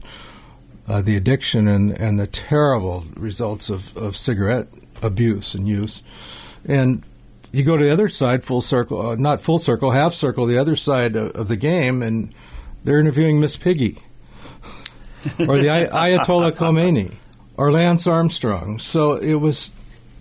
uh, 0.88 1.02
the 1.02 1.16
addiction 1.16 1.68
and, 1.68 1.92
and 1.92 2.20
the 2.20 2.28
terrible 2.28 3.06
results 3.16 3.70
of, 3.70 3.96
of 3.96 4.18
cigarette 4.18 4.68
abuse 5.02 5.54
and 5.54 5.68
use. 5.68 6.04
And 6.66 7.04
you 7.52 7.64
go 7.64 7.78
to 7.78 7.84
the 7.84 7.92
other 7.92 8.08
side, 8.08 8.44
full 8.44 8.62
circle, 8.62 9.10
uh, 9.10 9.16
not 9.16 9.42
full 9.42 9.60
circle, 9.60 9.92
half 9.92 10.14
circle, 10.14 10.46
the 10.48 10.58
other 10.58 10.76
side 10.76 11.16
of, 11.16 11.36
of 11.36 11.48
the 11.48 11.56
game, 11.56 12.02
and 12.02 12.34
they're 12.84 13.00
interviewing 13.00 13.40
Miss 13.40 13.58
Piggy 13.58 14.02
or 15.40 15.60
the 15.60 15.70
Ay- 15.70 16.18
Ayatollah 16.18 16.54
Khomeini 16.54 17.14
or 17.58 17.72
Lance 17.72 18.08
Armstrong. 18.08 18.80
So 18.80 19.14
it 19.14 19.36
was 19.36 19.72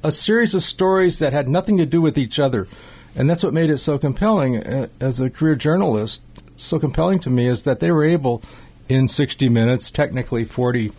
a 0.02 0.12
series 0.12 0.54
of 0.54 0.62
stories 0.62 1.18
that 1.18 1.32
had 1.32 1.48
nothing 1.48 1.78
to 1.78 1.86
do 1.86 2.00
with 2.00 2.18
each 2.18 2.38
other. 2.38 2.66
And 3.14 3.28
that's 3.28 3.42
what 3.42 3.52
made 3.52 3.70
it 3.70 3.78
so 3.78 3.98
compelling 3.98 4.58
uh, 4.58 4.88
as 5.00 5.20
a 5.20 5.30
career 5.30 5.54
journalist. 5.54 6.22
So 6.56 6.78
compelling 6.78 7.20
to 7.20 7.30
me 7.30 7.46
is 7.46 7.64
that 7.64 7.80
they 7.80 7.90
were 7.90 8.04
able, 8.04 8.42
in 8.90 9.06
60 9.06 9.48
minutes, 9.48 9.90
technically 9.90 10.44
40, 10.44 10.92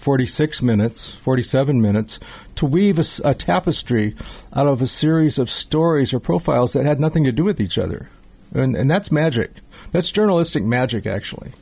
46 0.00 0.62
minutes, 0.62 1.14
47 1.16 1.82
minutes, 1.82 2.18
to 2.54 2.64
weave 2.64 2.98
a 2.98 3.34
tapestry 3.34 4.16
out 4.54 4.66
of 4.66 4.80
a 4.80 4.86
series 4.86 5.38
of 5.38 5.50
stories 5.50 6.14
or 6.14 6.18
profiles 6.18 6.72
that 6.72 6.86
had 6.86 6.98
nothing 6.98 7.24
to 7.24 7.32
do 7.32 7.44
with 7.44 7.60
each 7.60 7.76
other. 7.76 8.08
And, 8.54 8.74
and 8.74 8.90
that's 8.90 9.12
magic. 9.12 9.50
That's 9.92 10.10
journalistic 10.10 10.64
magic, 10.64 11.06
actually. 11.06 11.52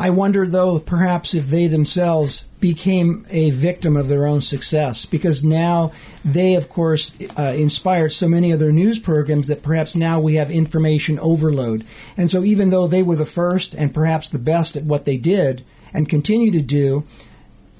I 0.00 0.08
wonder, 0.08 0.46
though, 0.46 0.78
perhaps 0.78 1.34
if 1.34 1.48
they 1.48 1.68
themselves 1.68 2.46
became 2.58 3.26
a 3.28 3.50
victim 3.50 3.98
of 3.98 4.08
their 4.08 4.26
own 4.26 4.40
success, 4.40 5.04
because 5.04 5.44
now 5.44 5.92
they, 6.24 6.54
of 6.54 6.70
course, 6.70 7.12
uh, 7.38 7.54
inspired 7.54 8.14
so 8.14 8.26
many 8.26 8.50
other 8.50 8.72
news 8.72 8.98
programs 8.98 9.48
that 9.48 9.62
perhaps 9.62 9.94
now 9.94 10.18
we 10.18 10.36
have 10.36 10.50
information 10.50 11.18
overload. 11.18 11.84
And 12.16 12.30
so, 12.30 12.44
even 12.44 12.70
though 12.70 12.86
they 12.86 13.02
were 13.02 13.16
the 13.16 13.26
first 13.26 13.74
and 13.74 13.92
perhaps 13.92 14.30
the 14.30 14.38
best 14.38 14.74
at 14.74 14.84
what 14.84 15.04
they 15.04 15.18
did 15.18 15.66
and 15.92 16.08
continue 16.08 16.50
to 16.52 16.62
do, 16.62 17.04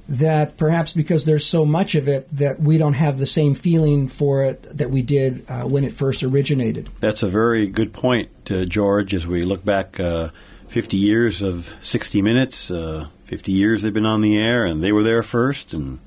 that 0.06 0.58
perhaps 0.58 0.92
because 0.92 1.24
there's 1.24 1.46
so 1.46 1.64
much 1.64 1.94
of 1.94 2.06
it 2.06 2.28
that 2.36 2.60
we 2.60 2.76
don't 2.76 2.94
have 2.94 3.18
the 3.18 3.24
same 3.24 3.54
feeling 3.54 4.08
for 4.08 4.44
it 4.44 4.62
that 4.76 4.90
we 4.90 5.00
did 5.00 5.48
uh, 5.48 5.62
when 5.62 5.84
it 5.84 5.94
first 5.94 6.22
originated. 6.22 6.90
That's 7.00 7.22
a 7.22 7.28
very 7.28 7.66
good 7.66 7.94
point, 7.94 8.28
uh, 8.50 8.66
George, 8.66 9.14
as 9.14 9.26
we 9.26 9.42
look 9.42 9.64
back 9.64 9.98
uh, 10.00 10.30
50 10.70 10.96
years 10.96 11.42
of 11.42 11.68
60 11.80 12.22
Minutes. 12.22 12.70
Uh, 12.70 13.08
50 13.24 13.52
years 13.52 13.82
they've 13.82 13.92
been 13.92 14.06
on 14.06 14.20
the 14.20 14.38
air, 14.38 14.64
and 14.64 14.82
they 14.82 14.92
were 14.92 15.02
there 15.02 15.22
first, 15.22 15.72
and 15.72 15.98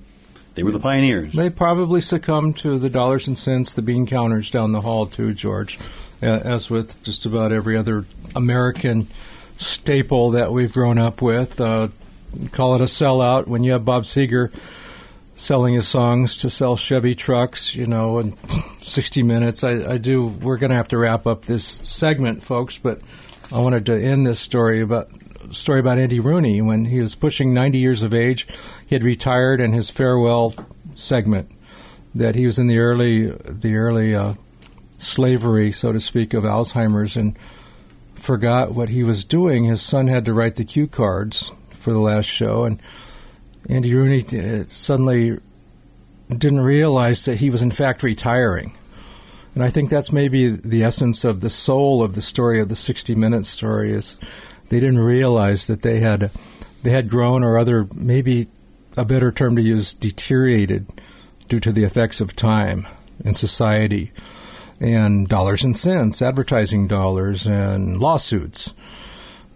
they 0.55 0.63
were 0.63 0.71
the 0.71 0.79
pioneers. 0.79 1.33
They 1.33 1.49
probably 1.49 1.99
succumbed 1.99 2.57
to 2.59 2.79
the 2.79 2.89
dollars 2.89 3.27
and 3.27 3.37
cents, 3.37 3.73
the 3.73 3.81
bean 3.81 4.05
counters 4.07 4.51
down 4.51 4.71
the 4.71 4.81
hall, 4.81 5.05
too, 5.05 5.33
George, 5.33 5.79
as 6.21 6.69
with 6.69 7.01
just 7.03 7.25
about 7.25 7.51
every 7.51 7.75
other 7.75 8.05
American 8.35 9.09
staple 9.57 10.31
that 10.31 10.53
we've 10.53 10.71
grown 10.71 10.97
up 10.97 11.21
with. 11.21 11.59
Uh, 11.59 11.89
call 12.53 12.75
it 12.75 12.81
a 12.81 12.85
sellout 12.85 13.47
when 13.47 13.63
you 13.63 13.73
have 13.73 13.83
Bob 13.83 14.03
Seger 14.03 14.51
selling 15.35 15.73
his 15.73 15.87
songs 15.87 16.37
to 16.37 16.49
sell 16.49 16.77
Chevy 16.77 17.15
trucks, 17.15 17.75
you 17.75 17.85
know, 17.85 18.19
in 18.19 18.37
60 18.81 19.23
minutes. 19.23 19.63
I, 19.63 19.93
I 19.93 19.97
do. 19.97 20.25
We're 20.25 20.57
going 20.57 20.69
to 20.69 20.77
have 20.77 20.89
to 20.89 20.97
wrap 20.97 21.27
up 21.27 21.45
this 21.45 21.65
segment, 21.65 22.43
folks, 22.43 22.77
but 22.77 23.01
I 23.53 23.59
wanted 23.59 23.85
to 23.85 24.03
end 24.03 24.25
this 24.25 24.39
story 24.39 24.81
about 24.81 25.11
story 25.51 25.79
about 25.79 25.99
Andy 25.99 26.19
Rooney 26.19 26.59
when 26.63 26.85
he 26.85 26.99
was 26.99 27.13
pushing 27.13 27.53
90 27.53 27.77
years 27.77 28.01
of 28.01 28.11
age. 28.11 28.47
He 28.87 28.95
had 28.95 29.03
retired, 29.03 29.61
and 29.61 29.75
his 29.75 29.91
farewell 29.91 30.55
segment 30.95 31.51
that 32.15 32.33
he 32.33 32.47
was 32.47 32.57
in 32.57 32.65
the 32.65 32.79
early 32.79 33.27
the 33.29 33.75
early 33.75 34.15
uh, 34.15 34.33
slavery, 34.97 35.71
so 35.71 35.91
to 35.91 35.99
speak, 35.99 36.33
of 36.33 36.43
Alzheimer's, 36.43 37.15
and 37.15 37.37
forgot 38.15 38.73
what 38.73 38.89
he 38.89 39.03
was 39.03 39.23
doing. 39.23 39.65
His 39.65 39.83
son 39.83 40.07
had 40.07 40.25
to 40.25 40.33
write 40.33 40.55
the 40.55 40.65
cue 40.65 40.87
cards 40.87 41.51
for 41.79 41.93
the 41.93 42.01
last 42.01 42.25
show, 42.25 42.63
and 42.63 42.81
Andy 43.69 43.93
Rooney 43.93 44.25
uh, 44.35 44.63
suddenly 44.67 45.37
didn't 46.27 46.61
realize 46.61 47.25
that 47.25 47.37
he 47.37 47.51
was 47.51 47.61
in 47.61 47.69
fact 47.69 48.01
retiring. 48.01 48.75
And 49.55 49.63
I 49.63 49.69
think 49.69 49.89
that's 49.89 50.11
maybe 50.11 50.49
the 50.49 50.83
essence 50.83 51.23
of 51.23 51.41
the 51.41 51.49
soul 51.49 52.03
of 52.03 52.15
the 52.15 52.21
story 52.21 52.59
of 52.59 52.69
the 52.69 52.75
60 52.75 53.13
minute 53.15 53.45
story 53.45 53.93
is 53.93 54.17
they 54.69 54.79
didn't 54.79 54.99
realize 54.99 55.67
that 55.67 55.83
they 55.83 55.99
had 55.99 56.31
they 56.81 56.91
had 56.91 57.09
grown 57.09 57.43
or 57.43 57.57
other 57.57 57.87
maybe 57.93 58.47
a 58.97 59.05
better 59.05 59.31
term 59.31 59.55
to 59.55 59.61
use 59.61 59.93
deteriorated 59.93 60.91
due 61.47 61.59
to 61.59 61.71
the 61.71 61.83
effects 61.83 62.19
of 62.19 62.35
time 62.35 62.87
and 63.23 63.37
society 63.37 64.11
and 64.79 65.29
dollars 65.29 65.63
and 65.63 65.77
cents, 65.77 66.21
advertising 66.21 66.87
dollars 66.87 67.45
and 67.45 67.99
lawsuits. 67.99 68.73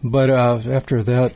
But 0.04 0.30
uh, 0.30 0.62
after 0.70 1.04
that 1.04 1.34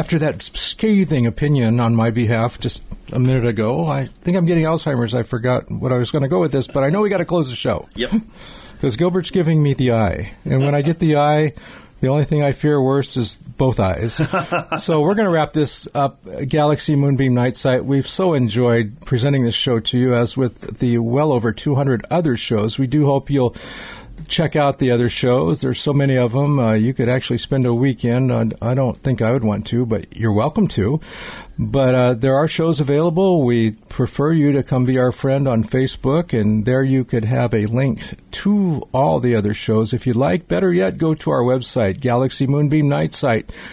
after 0.00 0.18
that 0.18 0.40
scathing 0.42 1.26
opinion 1.26 1.78
on 1.78 1.94
my 1.94 2.08
behalf 2.08 2.58
just 2.58 2.82
a 3.12 3.18
minute 3.18 3.44
ago, 3.44 3.86
I 3.86 4.06
think 4.22 4.34
I'm 4.34 4.46
getting 4.46 4.64
Alzheimer's. 4.64 5.14
I 5.14 5.24
forgot 5.24 5.70
what 5.70 5.92
I 5.92 5.98
was 5.98 6.10
going 6.10 6.22
to 6.22 6.28
go 6.28 6.40
with 6.40 6.52
this, 6.52 6.66
but 6.66 6.82
I 6.82 6.88
know 6.88 7.02
we 7.02 7.10
got 7.10 7.18
to 7.18 7.26
close 7.26 7.50
the 7.50 7.56
show. 7.56 7.86
Yep. 7.94 8.12
Because 8.80 8.96
Gilbert's 8.96 9.30
giving 9.30 9.62
me 9.62 9.74
the 9.74 9.92
eye. 9.92 10.32
And 10.46 10.62
when 10.62 10.74
I 10.74 10.80
get 10.80 11.00
the 11.00 11.16
eye, 11.16 11.52
the 12.00 12.08
only 12.08 12.24
thing 12.24 12.42
I 12.42 12.52
fear 12.52 12.80
worse 12.80 13.18
is 13.18 13.34
both 13.36 13.78
eyes. 13.78 14.14
so 14.82 15.02
we're 15.02 15.14
going 15.14 15.26
to 15.26 15.30
wrap 15.30 15.52
this 15.52 15.86
up. 15.94 16.24
Galaxy 16.48 16.96
Moonbeam 16.96 17.34
Night 17.34 17.58
Site. 17.58 17.84
We've 17.84 18.08
so 18.08 18.32
enjoyed 18.32 18.98
presenting 19.04 19.44
this 19.44 19.54
show 19.54 19.80
to 19.80 19.98
you, 19.98 20.14
as 20.14 20.34
with 20.34 20.78
the 20.78 20.96
well 20.96 21.30
over 21.30 21.52
200 21.52 22.06
other 22.10 22.38
shows. 22.38 22.78
We 22.78 22.86
do 22.86 23.04
hope 23.04 23.28
you'll 23.28 23.54
check 24.30 24.56
out 24.56 24.78
the 24.78 24.92
other 24.92 25.08
shows. 25.08 25.60
There's 25.60 25.80
so 25.80 25.92
many 25.92 26.16
of 26.16 26.32
them. 26.32 26.58
Uh, 26.58 26.72
you 26.72 26.94
could 26.94 27.08
actually 27.08 27.38
spend 27.38 27.66
a 27.66 27.74
weekend. 27.74 28.30
Uh, 28.30 28.46
I 28.62 28.74
don't 28.74 29.02
think 29.02 29.20
I 29.20 29.32
would 29.32 29.44
want 29.44 29.66
to, 29.68 29.84
but 29.84 30.16
you're 30.16 30.32
welcome 30.32 30.68
to. 30.68 31.00
But 31.62 31.94
uh, 31.94 32.14
there 32.14 32.36
are 32.36 32.48
shows 32.48 32.80
available. 32.80 33.42
We 33.42 33.72
prefer 33.90 34.32
you 34.32 34.50
to 34.52 34.62
come 34.62 34.86
be 34.86 34.98
our 34.98 35.12
friend 35.12 35.46
on 35.46 35.62
Facebook, 35.62 36.32
and 36.32 36.64
there 36.64 36.82
you 36.82 37.04
could 37.04 37.26
have 37.26 37.52
a 37.52 37.66
link 37.66 38.16
to 38.30 38.88
all 38.94 39.20
the 39.20 39.36
other 39.36 39.52
shows 39.52 39.92
if 39.92 40.06
you'd 40.06 40.16
like. 40.16 40.48
Better 40.48 40.72
yet, 40.72 40.96
go 40.96 41.14
to 41.14 41.30
our 41.30 41.42
website, 41.42 42.00
Galaxy 42.00 42.46
Moonbeam 42.46 42.88
Night. 42.88 43.12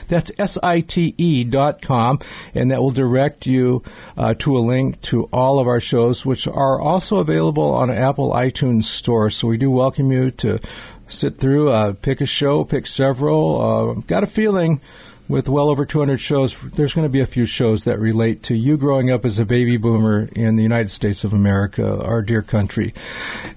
That's 0.10 0.32
S-I-T-E 0.38 1.45
dot 1.45 1.82
com, 1.82 2.19
and 2.54 2.69
that 2.71 2.82
will 2.82 2.91
direct 2.91 3.45
you 3.45 3.84
uh, 4.17 4.34
to 4.39 4.58
a 4.58 4.60
link 4.60 5.02
to 5.04 5.30
all 5.32 5.58
of 5.58 5.67
our 5.67 5.80
shows, 5.80 6.26
which 6.26 6.45
are 6.45 6.82
also 6.82 7.19
available 7.19 7.71
on 7.71 7.89
Apple 7.89 8.34
iTunes 8.34 8.84
Store. 8.84 9.30
So 9.30 9.47
we 9.47 9.56
do 9.56 9.71
welcome 9.71 10.12
you 10.12 10.32
to 10.32 10.60
sit 11.08 11.38
through, 11.38 11.69
uh, 11.69 11.93
pick 11.93 12.19
a 12.19 12.26
show, 12.26 12.65
pick 12.65 12.86
several. 12.86 13.62
Uh, 13.62 14.02
got 14.02 14.26
a 14.26 14.28
feeling 14.28 14.82
with 15.27 15.49
well 15.49 15.69
over 15.69 15.85
200 15.85 16.17
shows, 16.17 16.57
there's 16.73 16.93
going 16.93 17.05
to 17.05 17.09
be 17.09 17.19
a 17.19 17.25
few 17.25 17.45
shows 17.45 17.83
that 17.83 17.99
relate 17.99 18.43
to 18.43 18.55
you 18.55 18.77
growing 18.77 19.11
up 19.11 19.25
as 19.25 19.39
a 19.39 19.45
baby 19.45 19.77
boomer 19.77 20.29
in 20.33 20.55
the 20.55 20.63
United 20.63 20.89
States 20.89 21.23
of 21.23 21.33
America, 21.33 22.01
our 22.01 22.21
dear 22.21 22.41
country. 22.41 22.93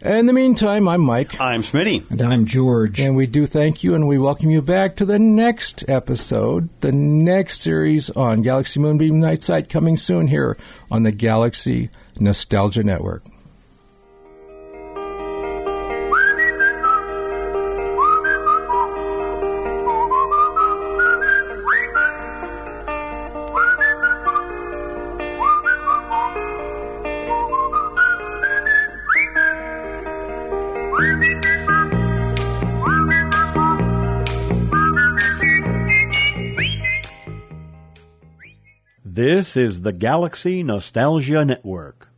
In 0.00 0.26
the 0.26 0.32
meantime, 0.32 0.88
I'm 0.88 1.00
Mike. 1.00 1.40
I'm 1.40 1.62
Smitty. 1.62 2.10
And 2.10 2.22
I'm 2.22 2.46
George. 2.46 3.00
And 3.00 3.16
we 3.16 3.26
do 3.26 3.46
thank 3.46 3.84
you 3.84 3.94
and 3.94 4.08
we 4.08 4.18
welcome 4.18 4.50
you 4.50 4.62
back 4.62 4.96
to 4.96 5.04
the 5.04 5.18
next 5.18 5.84
episode, 5.88 6.68
the 6.80 6.92
next 6.92 7.60
series 7.60 8.10
on 8.10 8.42
Galaxy 8.42 8.80
Moonbeam 8.80 9.20
Night 9.20 9.42
Site 9.42 9.68
coming 9.68 9.96
soon 9.96 10.26
here 10.28 10.56
on 10.90 11.04
the 11.04 11.12
Galaxy 11.12 11.90
Nostalgia 12.18 12.82
Network. 12.82 13.24
This 39.50 39.72
is 39.72 39.80
the 39.80 39.90
Galaxy 39.90 40.62
Nostalgia 40.62 41.44
Network. 41.44 42.09